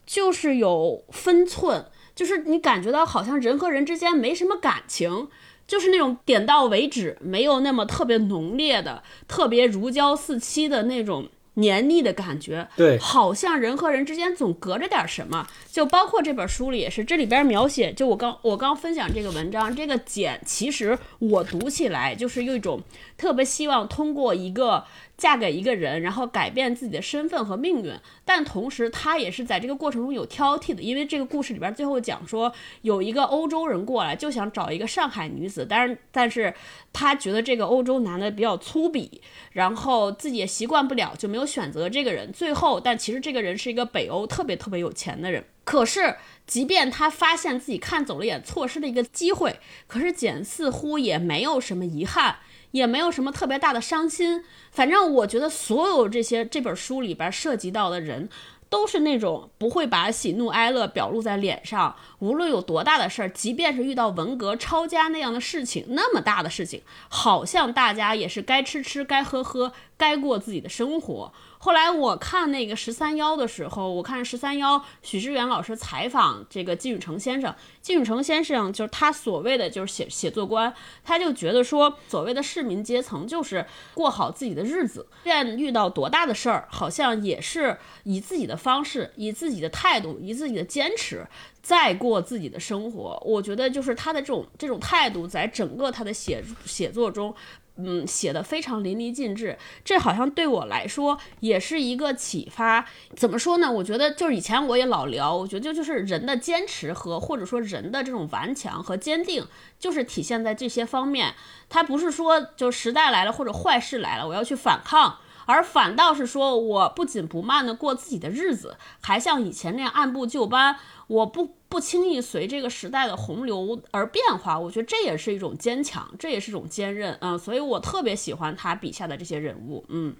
[0.07, 5.29] 就是有分寸，就是你感觉到好像人和人之间没什么感情，
[5.67, 11.29] 就是那种点到为止，没有那么特别浓烈的、特别如胶似漆的那种。
[11.59, 15.47] 黏腻的感觉，对，好像人和人之间总隔着点什么。
[15.71, 22.81] 就包括这本书里也是，这里边描写，就我刚我刚分享这个文章，这个简其实我读起来就是有一种
[23.17, 24.85] 特别希望通过一个。
[25.19, 27.93] 嫁给一个人，然后改变自己的身份和命运，
[28.25, 32.51] 但同时她也是在这个过程中有挑剔的，因为这个故事里边最后讲说
[32.83, 36.55] 有一个欧洲人过来就想找一个上海女子，但是但是
[36.93, 39.11] 他觉得这个欧洲男的比较粗鄙，
[39.53, 42.33] 然后自己也习惯不了，就没有选择这个人。
[42.33, 45.45] 最后，但其实这个人是一个北欧特别特别有钱的人。
[45.65, 46.15] 可是，
[46.47, 52.37] 即便他发现自己看走了眼，错失了一个机会，可是简似乎也没有什么遗憾。
[52.71, 58.29] 也没有什么特别大的伤心，反正我觉得所有这些这本书里边涉及到的人，
[58.69, 71.33] 都是那种不会把喜怒哀乐表露在脸上，无论有多大的事儿，即便是遇到文革抄家那样的事情，那么大的事情，好像大家也是该吃吃，该喝喝，该过自己的生活。
[71.59, 80.73] 后来我看那个十三幺的时候，我看十三幺许知远老师采访这个金宇成先生，金宇成先生就是他所谓的就是写写作官，
[81.05, 91.27] 他就觉得说所谓的市民阶层就是过好自己的日子，愿遇到多大的事儿，好像也是以自己的方式、以自己的态度、以自己的坚持
[91.61, 93.23] 在过自己的生活。
[93.27, 97.35] 我觉得就是他的这种这种态度，在整个他的写写作中。
[97.79, 102.85] 嗯，写的非常淋漓尽致，这好像对我来说也是一个启发。
[103.17, 103.71] 怎么说呢？
[103.71, 109.47] 我觉得就是以前我也老聊，我觉得就就是人的坚持和或者说人的这种顽强和坚定，
[109.79, 111.35] 就是体现在这些方面。
[111.69, 115.19] 他不是说就时代来了或者坏事来了，我要去反抗。
[115.47, 120.77] 而反倒是说，我不紧不慢的过自己的日子，还像以前那样按部就班，
[121.09, 124.57] 我不不轻易随这个时代的洪流而变化。
[124.57, 129.85] 我觉得这也是一种坚强，这也是一种坚韧嗯，所以我特别喜欢他笔下的这些人物。
[129.89, 130.15] 嗯。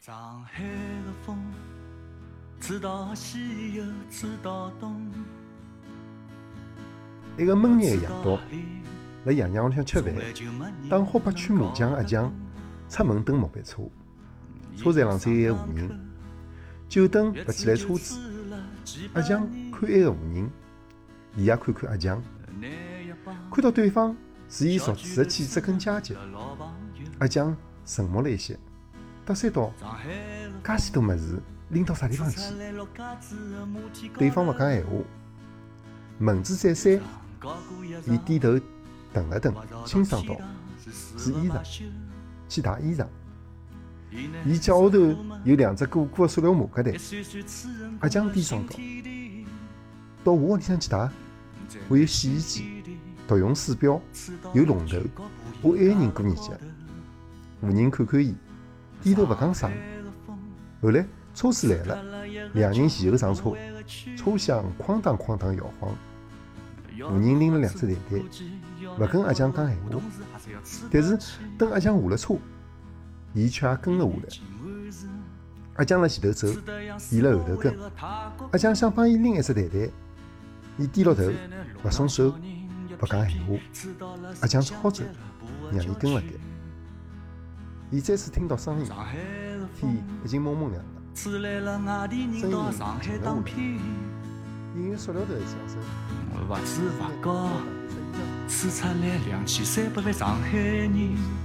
[0.00, 1.38] 上海的风，
[3.14, 3.82] 西又
[4.78, 5.10] 东。
[7.38, 8.38] 一个闷热的夜到，
[9.24, 10.14] 辣爷娘屋里向吃饭，
[10.90, 12.30] 打好八曲麻将阿强
[12.88, 13.82] 出门登末班车。
[14.76, 15.98] 车站上只有一个妇人，
[16.88, 18.18] 酒灯拔起来车子，
[19.14, 20.50] 阿强看一个妇人，
[21.36, 22.22] 伊也看看阿强，
[23.50, 24.16] 看到对方
[24.48, 26.16] 是伊熟知的记者跟姐姐，
[27.18, 27.56] 阿强
[27.86, 28.58] 沉默了一些，
[29.24, 29.72] 搭讪道
[30.64, 32.38] ：“介许多物事拎到啥地方去？”
[34.18, 34.90] 对方勿讲闲话，
[36.18, 37.00] 门子再三，
[38.06, 38.60] 伊低头
[39.12, 39.54] 等了等，
[39.86, 40.36] 轻声道
[41.16, 41.62] ：“是衣裳，
[42.48, 43.06] 去汏衣裳。”
[44.44, 46.92] 伊脚下头有两只鼓鼓的塑料麻袋，
[48.00, 48.80] 阿强低声讲
[50.22, 51.08] ：“到我屋里向去汏，
[51.88, 52.82] 我有洗衣机、
[53.26, 54.00] 独用水表，
[54.52, 54.98] 有龙头，
[55.62, 56.50] 我一个人过日子。”
[57.60, 58.34] 妇人看看伊，
[59.02, 59.70] 低头勿讲啥。
[60.80, 61.04] 后来
[61.34, 63.52] 车子来了，两人前后上车，
[64.16, 65.90] 车厢哐当哐当摇晃。
[66.96, 68.18] 妇人拎了两只袋袋，
[69.00, 70.00] 勿跟阿强讲闲话，
[70.90, 71.18] 但是
[71.58, 72.36] 等阿强下了车。
[73.34, 74.28] 伊却也跟了下来。
[75.74, 76.48] 阿强辣前头走，
[77.10, 77.76] 伊辣后头跟。
[78.52, 79.90] 阿强想帮伊拎一只袋袋，
[80.78, 81.24] 伊低了头，
[81.84, 83.54] 勿松手，勿讲闲话。
[84.40, 85.02] 阿强只好走，
[85.72, 86.28] 让伊跟了该。
[87.90, 88.86] 伊再次听到声音，
[89.80, 93.02] 天已经蒙蒙亮了，声音静了下来，
[94.76, 95.76] 隐约塑料头的响声。
[96.48, 97.26] 勿知勿觉，
[98.48, 101.43] 吹出来两千三百万上海人。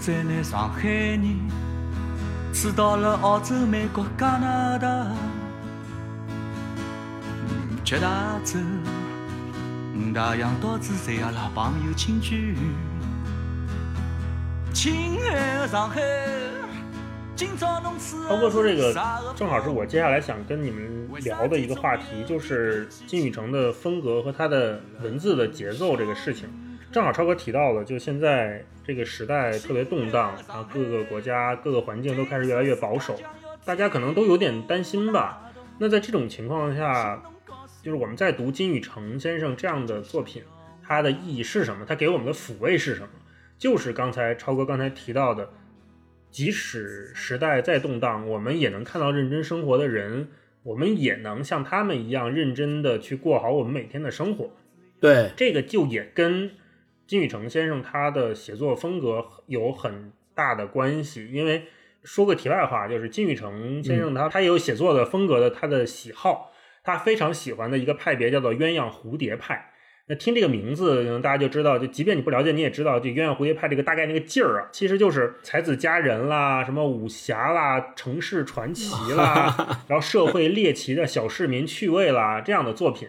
[0.00, 1.38] 再拿上海人
[2.52, 5.06] 吹到了澳洲、美国、加拿大，
[7.84, 8.58] 七大洲、
[10.12, 12.56] 大洋岛之侪阿拉朋友亲眷。
[14.74, 16.02] 亲爱的上海，
[17.36, 18.92] 今朝侬吃涛哥说这个
[19.36, 26.48] 正好是我接下来想跟你们聊的一个话题，就是金宇成的风格和他的文字的节奏这个事情。
[26.96, 33.20] 正好超哥提到了，就现在这个时代特别动荡然后，各个国家、各个环境都开始越来越保守，
[33.66, 35.52] 大家可能都有点担心吧。
[35.78, 37.22] 那在这种情况下，
[37.82, 40.42] 就是我们在读金宇澄先生这样的作品，
[40.82, 41.84] 它的意义是什么？
[41.86, 43.08] 它给我们的抚慰是什么？
[43.58, 45.50] 就是刚才超哥刚才提到的，
[46.30, 50.28] 即使时代再动荡，我们也能看到认真生活的人，
[50.62, 54.56] 我们也能像他们一样认真的去过好我们每天的生活。
[54.98, 56.52] 对，这个就也跟
[57.06, 61.30] 金宇澄先生他的写作风格有很大的关系。
[61.32, 61.64] 因为
[62.02, 66.52] 说个题外话，就是金宇澄先生他、他也有写作的风格的他的喜好，
[66.84, 69.72] 他非常喜欢的一个派别叫做鸳鸯蝴蝶派。
[70.08, 79.52] 那听这个名字，大家就知道，就即便你不了解，你也知道这鸳鸯蝴蝶派这个大概那个劲儿啊，其实就是才子佳人啦，什么武侠啦、城市传奇啦，
[79.90, 83.08] 然后社会猎奇的小市民趣味啦这样的作品，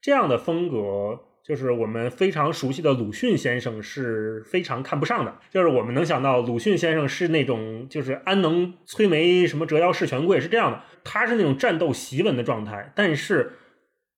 [0.00, 5.38] 这样的风格，就是我们非常熟悉的鲁迅先生是非常看不上的。
[5.50, 13.52] 就是我们能想到鲁迅先生是那种就是安能摧眉什么折腰事权贵是这样的，他是那种战斗檄文的状态，但是。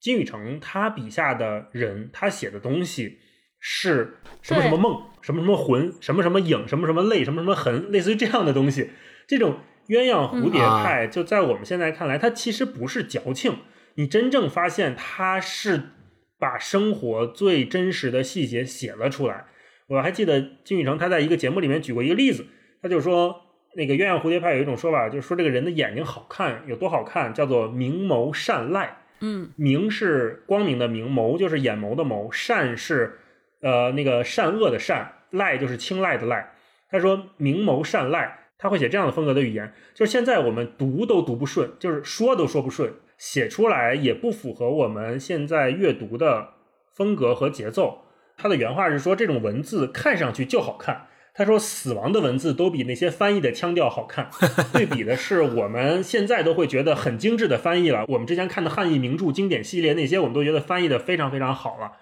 [0.01, 3.21] 金宇澄他笔下的人，他写的东西
[3.59, 8.91] 是什么什么梦，什么什么魂，什么什么影，什么什么泪，什么什么痕，类似于这样的东西。
[9.27, 13.61] 这种鸳鸯蝴蝶派，就在我们现在看来，它其实不是矫情。
[13.95, 15.94] 你真正发现，他是
[16.45, 19.47] 把生活最真实的细节写了出来。
[19.87, 22.45] 我还记得金宇澄他在一个节目里面举过一个例子，
[22.83, 23.35] 他就说，
[23.77, 28.99] 那个鸳鸯蝴蝶派有一种说法，就是说这个人的眼睛好看有多好看，叫做明眸善睐。
[29.21, 33.21] 嗯，明是光明的明，眸就是眼眸的眸，善是
[33.63, 36.53] 呃那个善恶的善，赖就是青睐的赖。
[36.91, 42.93] 他说明眸善睐，他会写这样的风格的语言，就是现在我们读都读不顺，就是说都说不顺，
[43.25, 46.51] 写出来也不符合我们现在阅读的
[46.93, 48.03] 风格和节奏。
[48.37, 51.07] 他的原话是说，这种文字看上去就好看。
[51.33, 54.29] 他说：“死亡的文字都比那些翻译的腔调好看。
[54.75, 58.05] 对比的是，我们现在都会觉得很精致的翻译了。
[58.09, 61.93] 我们之前看的汉译名著经典系列那些，我们都觉得翻译的非常非常好了。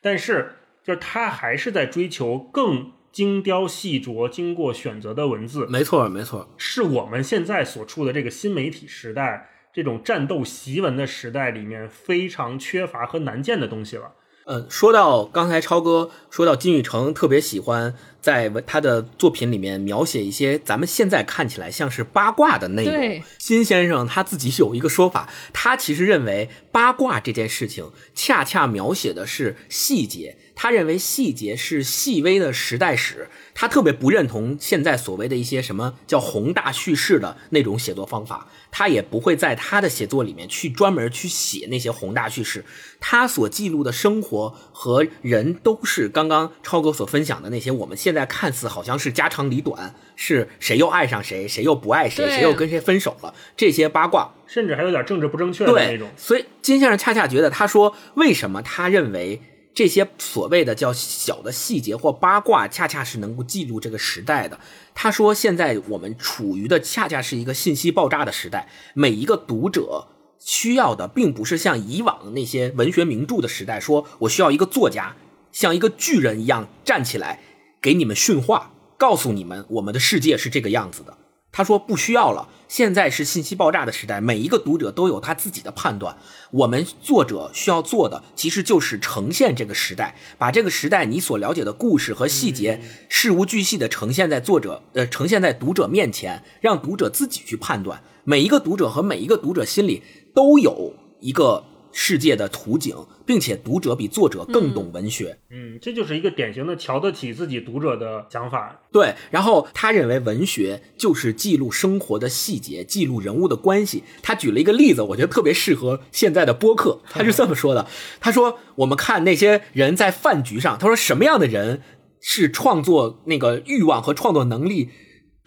[0.00, 0.52] 但是，
[0.84, 5.66] 就是他还是在追求更精雕细琢、经过选择的文字。
[5.66, 14.12] 没错，没错，是我们现在所处的这个新媒体时代、这种战斗檄文的时代里面非常缺乏和难见的东西了。”
[14.50, 23.22] 嗯，说到刚才超哥说到金宇澄特别喜欢在他的作品里面描写一些咱们现在看起来像是八卦的内容。
[23.36, 33.28] 金先生他自己有一个说法，他其实认为八卦这件事情恰恰描写的是细节，他认为细节是细微的时代史。
[33.54, 42.64] 他特别不认同现在所谓的一些什么叫宏大叙事的那种写作方法，他也不会在他的写作里面去专门去写那些宏大叙事。
[42.98, 56.08] 他所记录的生活和人都是刚刚超哥所分享的那些，我们现在看似好像是家长里短，是谁又爱上谁，谁又不爱谁，谁又跟谁分手了，这些八卦，甚至还有点政治不正确的那种。
[56.16, 59.40] 所以金先生恰恰觉得，他说为什么他认为。
[59.78, 64.58] 这些所谓的叫小的细节或八卦，恰恰是能够记录这个时代的。
[64.92, 70.08] 他说，现在我们处于的恰恰是一个信息爆炸的时代，每一个读者
[70.40, 75.14] 需要的，并不是像以往那些文学名著的时代，说我需要一个作家
[75.52, 77.38] 像一个巨人一样站起来
[77.80, 81.16] 给你们训话，告诉你们我们的世界是这个样子的。
[81.50, 86.16] 他说不需要了，现在是信息爆炸的时代，每一个读者都有他自己的判断。
[86.52, 98.02] 我们作者需要做的，其实就是呈现这个时代，把这个时代你所了解的故事和细节，事无巨细的呈现在作者呃，呈现在读者面前，让读者自己去判断。
[98.24, 100.02] 每一个读者和每一个读者心里
[100.34, 101.64] 都有一个。
[101.92, 102.94] 世界的图景，
[103.26, 105.38] 并且读者比作者更懂文学。
[105.50, 108.80] 嗯，这就是一个典型的瞧得起自己读者的想法。
[108.92, 114.04] 对，然后他认为文学就是记录生活的细节，记录人物的关系。
[114.22, 117.00] 他举了一个例子，我觉得特别适合现在的播客。
[117.10, 117.86] 他是这么说的
[118.20, 121.82] ：“他说，我们看那些人在饭局上，他说什么样的人
[122.20, 124.90] 是创作那个欲望和创作能力。”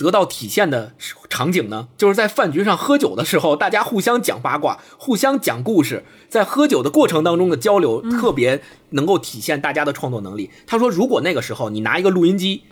[0.02, 0.94] 得到体现的
[1.30, 10.50] 场景呢，就是在饭局上喝酒的时候，大家互相讲八卦，互相讲故事，在喝酒的过程当中的交流，特别能够体现大家的创作能力。
[10.66, 12.64] 他说，如果那个时候你拿一个录音机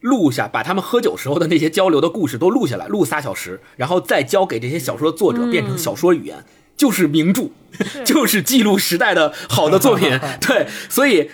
[0.00, 6.44] 录下，把他们喝酒时候的那些交流的故事都录下来，录仨小时，然后再交给这些小说作者变成小说语言，
[6.76, 7.48] 就是名著，
[8.04, 10.18] 就是记录时代的好的作品。
[10.46, 11.30] 对，所以。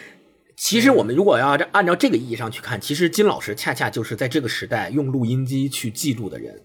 [0.61, 6.61] 其实我们如果要按照这个意义上去看，其实金老师恰恰就是在这个时代用录音机去记录的人。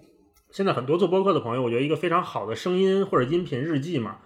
[0.52, 4.18] 现在很多做播客的朋友，我觉得一个非常好的声音或者音频日记嘛。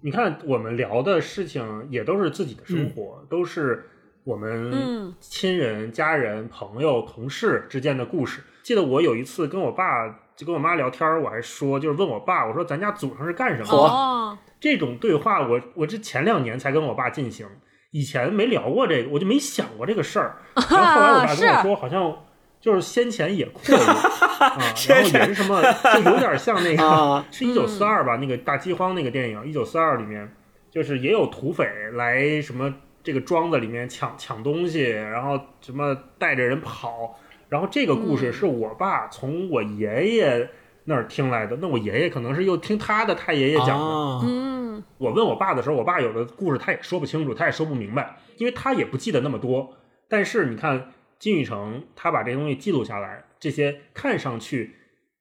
[0.00, 3.90] 你看我们聊的事情也都是自己的生活，都是
[4.24, 8.40] 我们亲人、家人、朋友、同事之间的故事。
[8.62, 14.38] 记得我有一次跟我爸就跟我妈聊天，我还说就是问我爸，我说咱家祖上是干什么的？
[14.58, 17.46] 这种对话，我我这前两年才跟我爸进行。
[17.90, 20.36] 以前没聊过这个，我就没想过这个事儿。
[20.54, 22.16] 然后后来我爸跟我说，好像
[22.60, 23.76] 就是先前也阔过
[24.46, 24.56] 啊，
[24.88, 25.60] 然后也是什么，
[25.94, 30.32] 就有点像那个，是一九四二吧，那个大饥荒那个电影，一九四二里面
[30.70, 32.72] 就是也有土匪来什么
[33.02, 37.18] 这个庄子里面抢抢东西，然后什么带着人跑，
[37.48, 40.48] 然后这个故事是我爸从我爷爷
[40.84, 44.59] 那儿听来的，那我爷爷可能是又听他的太爷爷讲的。
[44.98, 49.76] 我问我爸的时候，我爸有的故事他也说不清楚，他也说不明白，因为他也不记得那么多。
[50.08, 54.74] 但是你看金宇成，他把这东西记录下来，这些看上去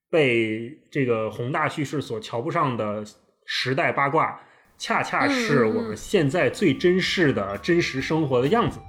[0.09, 3.03] 被这个宏大叙事所瞧不上的
[3.45, 4.39] 时代八卦，
[4.77, 8.79] 恰恰是我们现在最真实的真实生活的样子。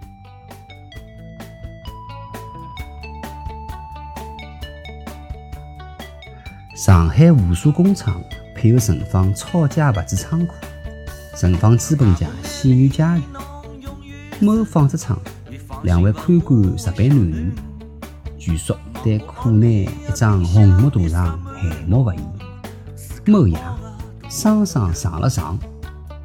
[6.74, 8.22] 上海无数工厂
[8.60, 10.54] 配有存放超家物资仓库，
[11.34, 13.22] 存放资本家喜女家园。
[14.38, 15.18] 某纺织厂
[15.82, 17.50] 两位看管值班男女，
[18.38, 22.16] 据说对库内一张红木图上海默不已。
[23.24, 23.58] 某夜，
[24.28, 25.58] 双双上了床，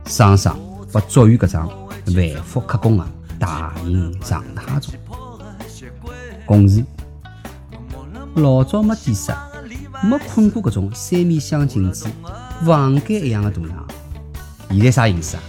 [0.05, 0.59] 双双
[0.91, 1.69] 把捉于搿张
[2.05, 3.07] 繁复刻工的
[3.39, 4.93] 大型长榻中。
[6.45, 6.83] 公示：
[8.35, 9.31] 老早没见识，
[10.03, 12.07] 没困过搿种三面镶镜子、
[12.65, 13.87] 房间一样的大床。
[14.69, 15.43] 现在啥形式啊？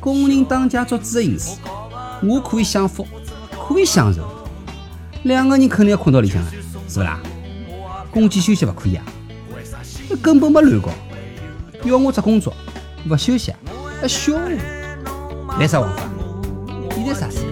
[0.00, 1.56] 工人当家作主的形式。
[2.22, 3.06] 我可以享福，
[3.68, 4.26] 可以享受，
[5.24, 6.50] 两个人肯定要困到里向了，
[6.88, 7.20] 是不啦？
[8.10, 9.04] 公鸡休息勿可以啊？
[10.08, 10.90] 那根本没乱搞，
[11.84, 12.54] 要我只工作，
[13.10, 13.52] 勿休息，
[14.00, 15.58] 还笑我？
[15.60, 16.04] 来啥王法？
[16.94, 17.44] 现在啥事？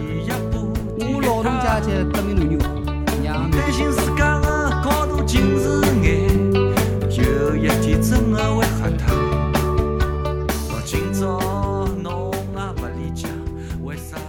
[0.98, 2.61] 我劳动阶级革命男女勿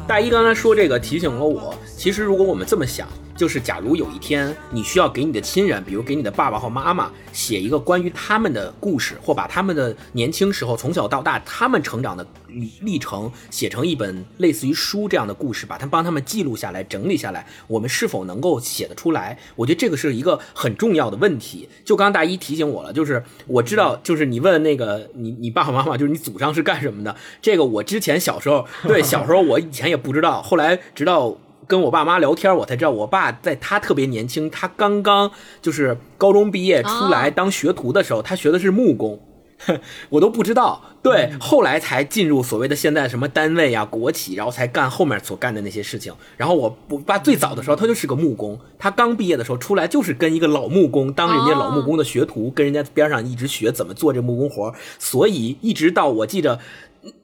[0.07, 1.75] 大一刚才说这个提醒了我，
[2.05, 12.23] 其实如果我们这么想，就是假如有一天你需要给你的亲人，比如给你的爸爸或妈妈写一个关于他们的故事，或把他们的年轻时候从小到大他们成长的
[12.81, 19.39] 历程写成一本类似于书这样的故事，把它帮他们记录下来、整理下来，我们是否能够写得出来？
[19.55, 21.67] 我觉得这个是一个很重要的问题。
[21.83, 27.15] 就刚刚大一提醒我了，就是我知道，就是你问那个你你爸爸妈妈，就是你祖上是干什么的？
[27.41, 31.35] 这个我之前小时候对小时候我以前也不知道，后来直到。
[31.67, 39.19] 跟我爸妈聊天，我才知道我爸在他特别年轻，他刚刚就是高中毕业出来当学徒的时候，他学的是木工，
[40.09, 40.81] 我都不知道。
[41.01, 46.11] 对，后来才进入所谓的现在什么单位啊、国企，然后才干后面所干的那些事情。
[46.35, 56.59] 然后我我爸最早的时候，他就是个木工，他刚毕业的时候出来就是跟一个老木工当人家老木工的学徒，跟人家边上一直学怎么做这木工活，所以一直到我记着。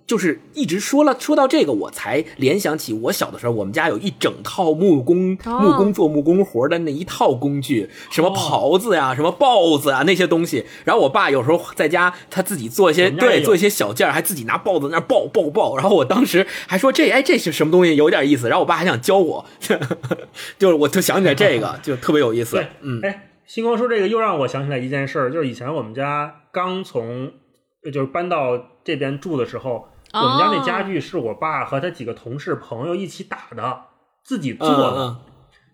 [0.06, 10.66] 就是一直说了说到这个，我才联想起我小的时候，我们家有一整套木工木工做木工活的那一套工具，什么刨子呀、什么刨子啊那些东西。
[10.84, 15.78] 然后我爸有时候在家他自己做一些对做一些小件儿，还自己拿刨子那刨刨刨。
[15.78, 18.50] 然后我当时还说这哎这是什么东西，有点意思。
[18.50, 19.46] 然后我爸还想教我，
[20.60, 27.32] 就是我就想起来这个， 就特别有意思对。，嗯，哎，星光说这个又让我想起来一件事儿，就是以前我们家刚从
[27.90, 33.82] 就是搬到这边住的时候，我们家那家具是我爸和他几个同事朋友一起打的，
[34.24, 34.98] 自己做的。
[34.98, 35.18] 嗯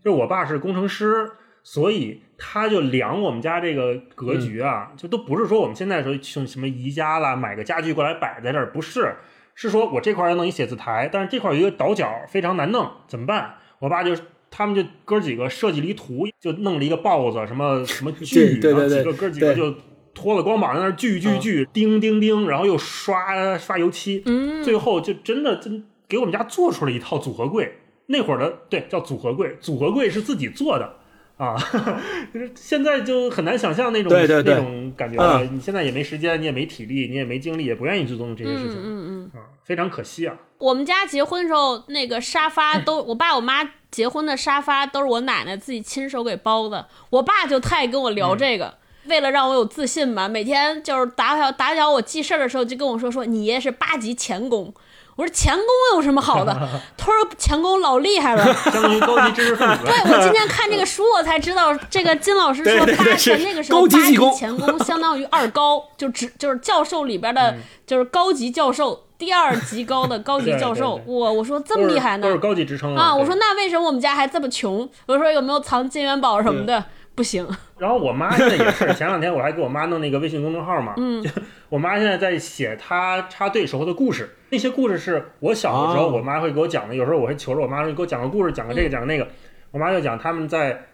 [0.03, 1.31] 就是我爸是工程师，
[1.63, 9.15] 所以他就量我们家这个格局啊，就都不是说我们现在说用什么宜家啦，买个家具过来摆在这儿，不是，
[9.53, 13.55] 是说我这块儿要弄一写字台，但是这块儿有一个倒角非常难弄，怎么办？
[13.79, 14.15] 我爸就
[14.49, 19.75] 他们就哥几个设计了一图，就弄了一个豹子，什么什么 锯，对对对然后几个哥几个就
[20.17, 27.77] 脱了光膀在那儿锯锯锯，钉钉钉，然后又刷刷油漆，嗯，最后就真的真给我们家做出了一套组合柜。
[28.07, 30.95] 那会儿的对叫组合柜，组合柜是自己做的
[31.37, 31.55] 啊，
[32.33, 35.43] 就是现在就很难想象那种对对对那种感觉了。
[35.43, 39.39] 嗯你现在也没时间，你也没体力，你也没精力，也不愿意去做这些事嗯情、嗯嗯。
[39.39, 40.35] 啊，非常可惜啊。
[40.57, 46.87] 我们家结婚的时候，那个沙发都 我爸我妈结婚的沙发都是我奶奶自己亲手给包的。
[47.11, 48.73] 我爸就太爱跟我聊这个，
[49.07, 54.73] 为了让我有自信嘛，每天就是打小打搅我记事儿的时候就跟我说说你爷是八级钳工。
[55.15, 55.65] 我说钳工
[55.95, 56.53] 有什么好的？
[56.95, 58.53] 他说钳工老厉害了。
[58.53, 59.83] 相当于高级知识分子。
[59.83, 67.55] 对，我今天看这个书，我才知道这个金老师说八对是那个时候高级八级钳工相当于二高，就只就是教授里边的，
[67.87, 73.11] 就是高级教授，第二级高的高级教授我我说这么厉害呢都是高级职称啊！
[73.15, 74.87] 我说那为什么我们家还这么穷？
[75.07, 76.85] 我说有没有藏金元宝什么的？
[77.17, 77.45] 不行，
[77.79, 81.29] 然后我妈现在也是，前两天我还给我妈弄那个微信公众号嘛，嗯，就
[81.67, 86.11] 我妈现在在写她插队时候的故事，那些故事是我小的时候哦。
[86.15, 89.27] 我妈会给我讲的，有时候我会求着我妈说你给我讲个故事，讲个这个讲个那个，
[89.71, 90.85] 我妈就讲他们在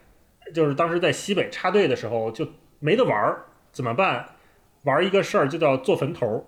[0.55, 2.47] 就是当时在西北插队的时候就
[2.79, 3.39] 没得玩儿，
[3.73, 4.25] 怎么办？
[4.85, 6.45] 玩一个事儿就叫做坟头，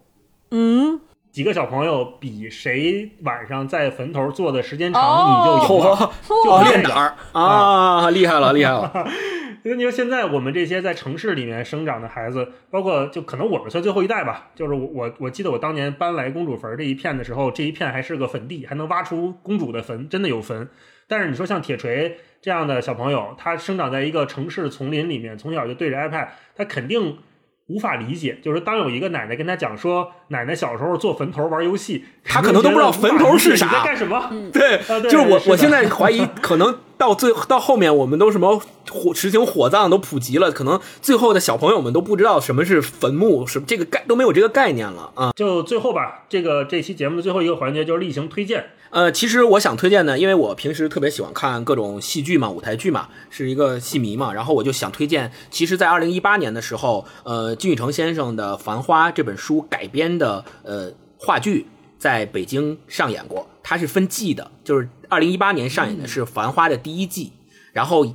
[0.51, 0.99] 嗯，
[1.31, 5.59] 几个小朋友比谁晚上在坟头坐的时间长，哦。
[5.61, 6.11] 你就赢了。
[6.29, 7.15] 哦，就练胆儿。
[7.33, 8.91] 啊，厉害了，厉害了。
[9.65, 20.69] 因为你说现在我们这些在城市里面生长的孩子，包括就可能我们算最后一代吧，就是我我我记得我当年搬来公主坟这一片的时候，这一片还是个坟地，还能挖出公主的坟，真的有坟。
[21.07, 27.17] 但是你说像铁锤这样的小朋友，他生长在一个城市丛林里面，从小就对着 iPad，他肯定
[27.65, 28.37] 无法理解。
[28.43, 34.29] 就是当有一个奶奶跟他讲说，奶奶小时候做坟头玩游戏，他可能都不知道坟头是啥干什么？
[34.53, 45.31] 对，啊对就是我，是我现在怀疑， 可能到最到后面，我们都什么火实行火葬都普及了，可能最后的小朋友们都不知道什么是坟墓，什么这个概都没有这个概念了啊。
[45.35, 48.65] 就最后吧，这个这期节目的最后一个环节就是例行推荐。
[48.91, 61.65] 呃，其实我想推荐呢，因为我平时特别喜欢看各种戏剧嘛，舞台剧嘛，是一个戏迷嘛，然后我就想推荐，其实，在二零一八年的时候，呃，金宇澄先生的《繁花》这本书改编的呃话剧
[61.97, 67.33] 在北京上演过，它是分季的，就是二零一八年上演的是《繁花》的第一季，
[67.73, 68.05] 然后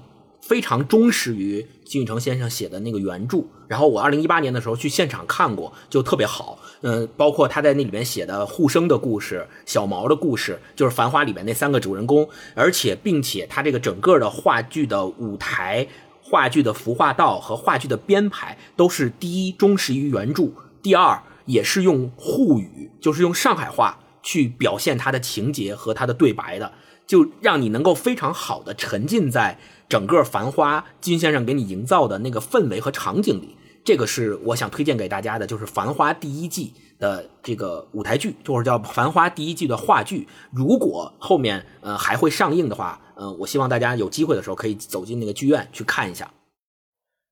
[0.40, 3.38] 非常忠实于金宇澄先生写的那个原著。
[3.66, 6.56] 然后我二零一八年的时候去现场看过，就特别好。
[6.82, 15.84] 嗯、包括他在那里面写的护生的故事、小毛的故事，就是《繁花》里面那三个主人公，而且并且他这个整个的话剧的舞台、
[16.22, 26.72] 话剧的服化道和话剧的编排都是第一忠实于原著，第二也是用沪语，就是用上海话去表现它的情节和它的对白的。
[27.06, 33.56] 就让你能够非常好的沉浸在整个《繁花》金先生给你营造的那个氛围和场景里。
[33.82, 40.28] 这个是我想推荐给大家的，就是《繁花》第一季的这个舞台剧，或者叫《繁花》第一季的话剧。
[40.52, 46.30] 如果后面呃还会上映的话，呃，我希望大家有机会的时候可以走进那个剧院去看一下。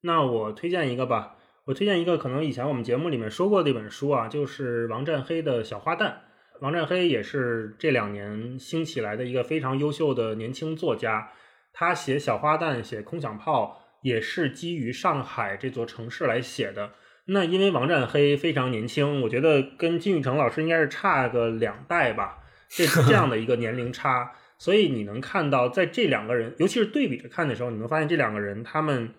[0.01, 6.05] 那我推荐一个吧，我推荐一个可能以前我们节目里面说过的一本书啊，就是王占黑的《小花旦》。
[6.61, 11.31] 王占黑也是这两年兴起来的一个非常优秀的年轻作家，
[11.73, 16.91] 他写《小花旦》、写《空想炮》也是基于上海这座城市来写的。
[17.25, 29.11] 那因为王占黑非常年轻，我觉得跟金宇澄老师应该是差个两代吧，这是这样的一个年龄差，所以你能看到在这两个人，尤其是对比着看的时候，你能发现这两个人他们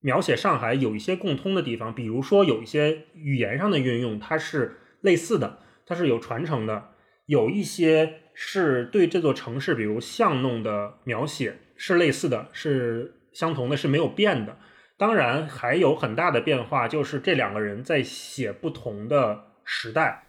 [0.00, 6.90] 描写上海有一些共通的地方，比如说有一些语言上的运用，它是类似的，它是有传承的；
[7.26, 14.58] 有一些是对这座城市，比如巷弄的描写是类似的，是相同的，是没有变的。
[14.96, 20.28] 当然，还有很大的变化，就是这两个人在写不同的时代。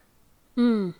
[0.55, 0.93] 嗯，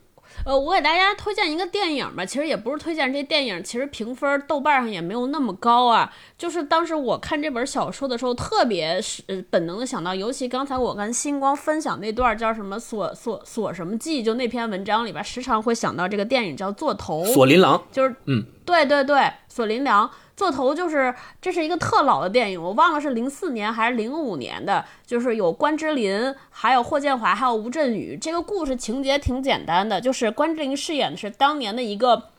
[0.45, 6.11] 呃，我给大家推荐一个电影吧，其实也不是推荐这电影，其实评分豆瓣上也没有那么高啊。
[6.38, 20.10] 就是当时我看这本小说的时候，特别是呃本能的想到，尤其刚才我跟星光分享那段叫什么锁锁锁什么记，就那篇文章里边，时常会想到这个电影叫《座头》，锁麟囊，就是嗯，对对对，锁麟囊。
[20.36, 28.18] 座头就是这是一个特老的电影，我忘了是零四年还是零五年的，就是有关之琳，还有霍建华，还有吴镇宇。
[28.18, 32.30] 这个故事情节挺简单的，就是关之琳饰演的是当年的一个，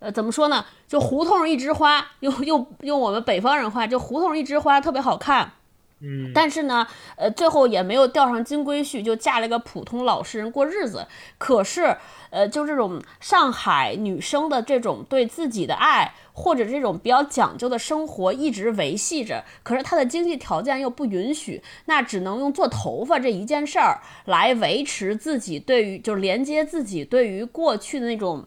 [0.00, 0.66] 呃，怎么说呢？
[0.88, 5.52] 就胡同一枝花，用用用我们北方人话，就胡同一枝花特别好看。
[6.00, 6.86] 嗯，但是呢，
[7.16, 11.06] 呃，最后也没有钓上金龟婿，就嫁了个普通老实人过日子。
[11.38, 11.96] 可是，
[12.36, 19.42] 呃，就这种上海女生的这种对自己的爱，或者这种比较讲究的生活，一直维系着。
[19.62, 28.46] 可是她的经济条件又不允许，那只能用做头发这一件事儿来维持自己对于，就是连接自己对于过去的那种。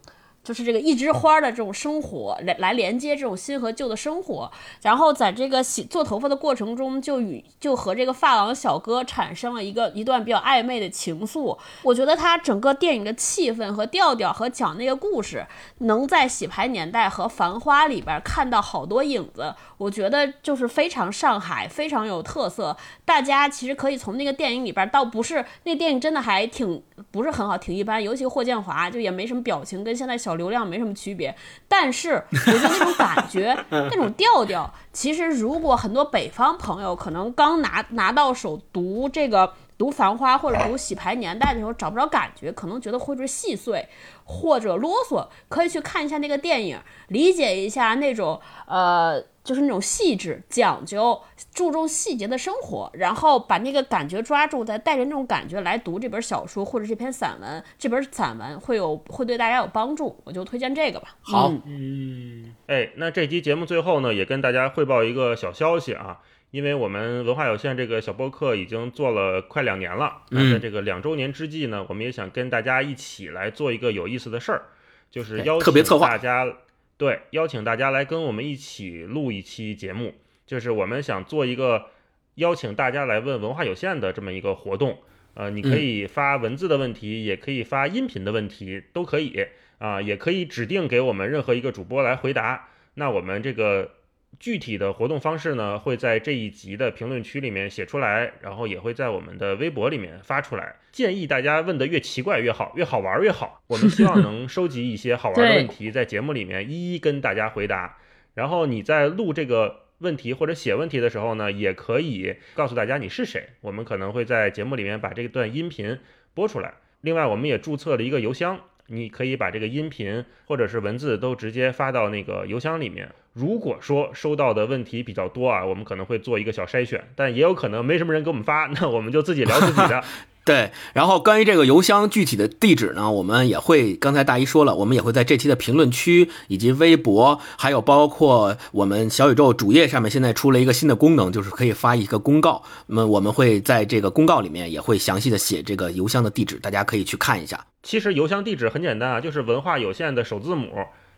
[0.50, 4.50] 就是这个一枝花的这种生活，来来连接这种新和旧的生活，
[4.82, 11.56] 然后在这个洗做头发的过程中，就与就和这个发廊小哥产生了一个一段比较暧昧的情愫。
[11.84, 15.46] 我觉得他整个电影的气氛和调调和讲那个故事，
[15.78, 19.54] 能在洗牌年代和繁花里边看到好多影子。
[19.80, 22.76] 我觉得就是非常上海，非常有特色。
[23.02, 28.02] 大家其实可以从那个电影里边，倒不是那电影真的还挺不是很好，挺一般。
[28.04, 31.34] 尤其霍建华就也没什么表情，跟现在小流量没什么区别。
[31.66, 39.54] 但是我觉得那种感觉， 那种调调，其实如果很多北方朋友可能刚拿拿到手读这个。
[39.80, 43.88] 读《繁花》或者读《洗牌年代》的时候找不着感觉，可能觉得会是细碎
[44.24, 46.78] 或者啰嗦，可以去看一下那个电影，
[47.08, 51.18] 理解一下那种呃，就是那种细致、讲究、
[51.54, 61.16] 注重细节的生活，然后把那个感觉抓住，再带着那种感觉来读这本小说或者这篇散文，这本散文会有会对大家有帮助，我就推荐这个吧。
[61.22, 66.20] 好嗯嗯，哎，那这期节目最后呢，也跟大家汇报一个小消息啊，
[66.50, 74.62] 因为我们文化有限这个小播客已经做了快两年了，那嗯在这个两周年之际呢，我们也想跟大家一起来做一个有意思的事儿，
[75.10, 76.56] 就是邀请大家，
[76.96, 80.14] 对，邀请大家来跟我们一起录一期节目，
[80.46, 81.86] 就是我们想做一个
[82.34, 84.98] 邀请大家来问文化有限的这么一个活动。
[85.34, 89.46] 呃，你可以发文字的问题，也可以发音频的问题，都可以
[89.78, 92.68] 啊、也可以指定给我们任何一个主播来回答。
[92.94, 93.92] 那我们这个
[94.38, 100.76] 具体的活动方式呢，会在这一集的评论区里面写出来，然后也会在我们的微博里面发出来。
[100.92, 103.62] 建议大家问的越奇怪越好，越好玩越好。
[103.66, 107.98] 我们希望 能收集一些好玩的问题，在节目里面一一跟大家回答。
[108.34, 115.98] 然后你在录这个问题或者写问题的时候呢，也可以告诉大家你是谁，我们可能会在节目里面把这段音频
[116.32, 116.74] 播出来。
[117.02, 123.10] 另外，我们也注册了一个邮箱，你可以把这个音频或者是文字都直接发到那个邮箱里面。
[123.32, 130.02] 如果说收到的问题比较多啊，我们可能会做一个小筛选，但也有可能没什么人给我们发， 那我们就自己聊自己的。
[130.42, 142.62] 对，然后关于这个邮箱具体的地址呢，我们也会刚才大一说了，我们也会在这期的评论区以及微博，还有包括我们小宇宙主页上面，现在出了一个新的功能，就是可以发一个公告。
[142.86, 147.64] 那么我们会在这个公告里面也会详细的写这个邮箱的地址，大家可以去看一下。
[147.82, 150.70] 其实邮箱地址很简单啊，就是文化有限的首字母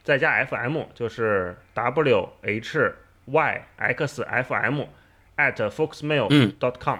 [0.02, 2.92] 再加 FM，就是 W H
[3.26, 4.80] Y X F M
[5.36, 6.98] at foxmail 嗯 dot com，、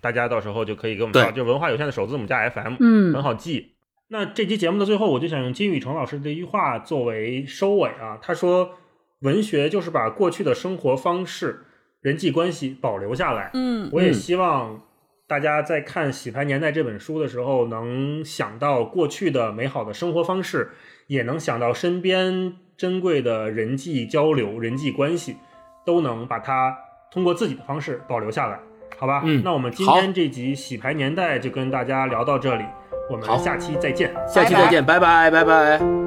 [0.00, 3.72] 大家到时候就可以给我们发，就文化有限的首字母加 FM，嗯很好记。
[4.08, 8.18] 那这期节目的最后，我就想用金宇成老师的一句话作为收尾啊。
[8.20, 8.72] 他说
[9.20, 11.64] ：“文学就是把过去的生活方式、
[12.02, 14.82] 人际关系保留下来。”嗯我也希望
[15.26, 20.72] 大家在看《洗牌年代》这本书的时候，能想到过去的美好的生活方式，
[21.12, 25.36] 也能想到身边珍贵的人际交流、人际关系，
[25.84, 26.74] 都能把它
[27.10, 28.58] 通过自己的方式保留下来，
[28.98, 29.20] 好吧？
[29.26, 32.64] 嗯那我们今天这集《洗牌年代》就跟大家聊到这里，
[33.10, 34.10] 我们下期再见。
[34.26, 36.01] 下期再见，拜拜，拜拜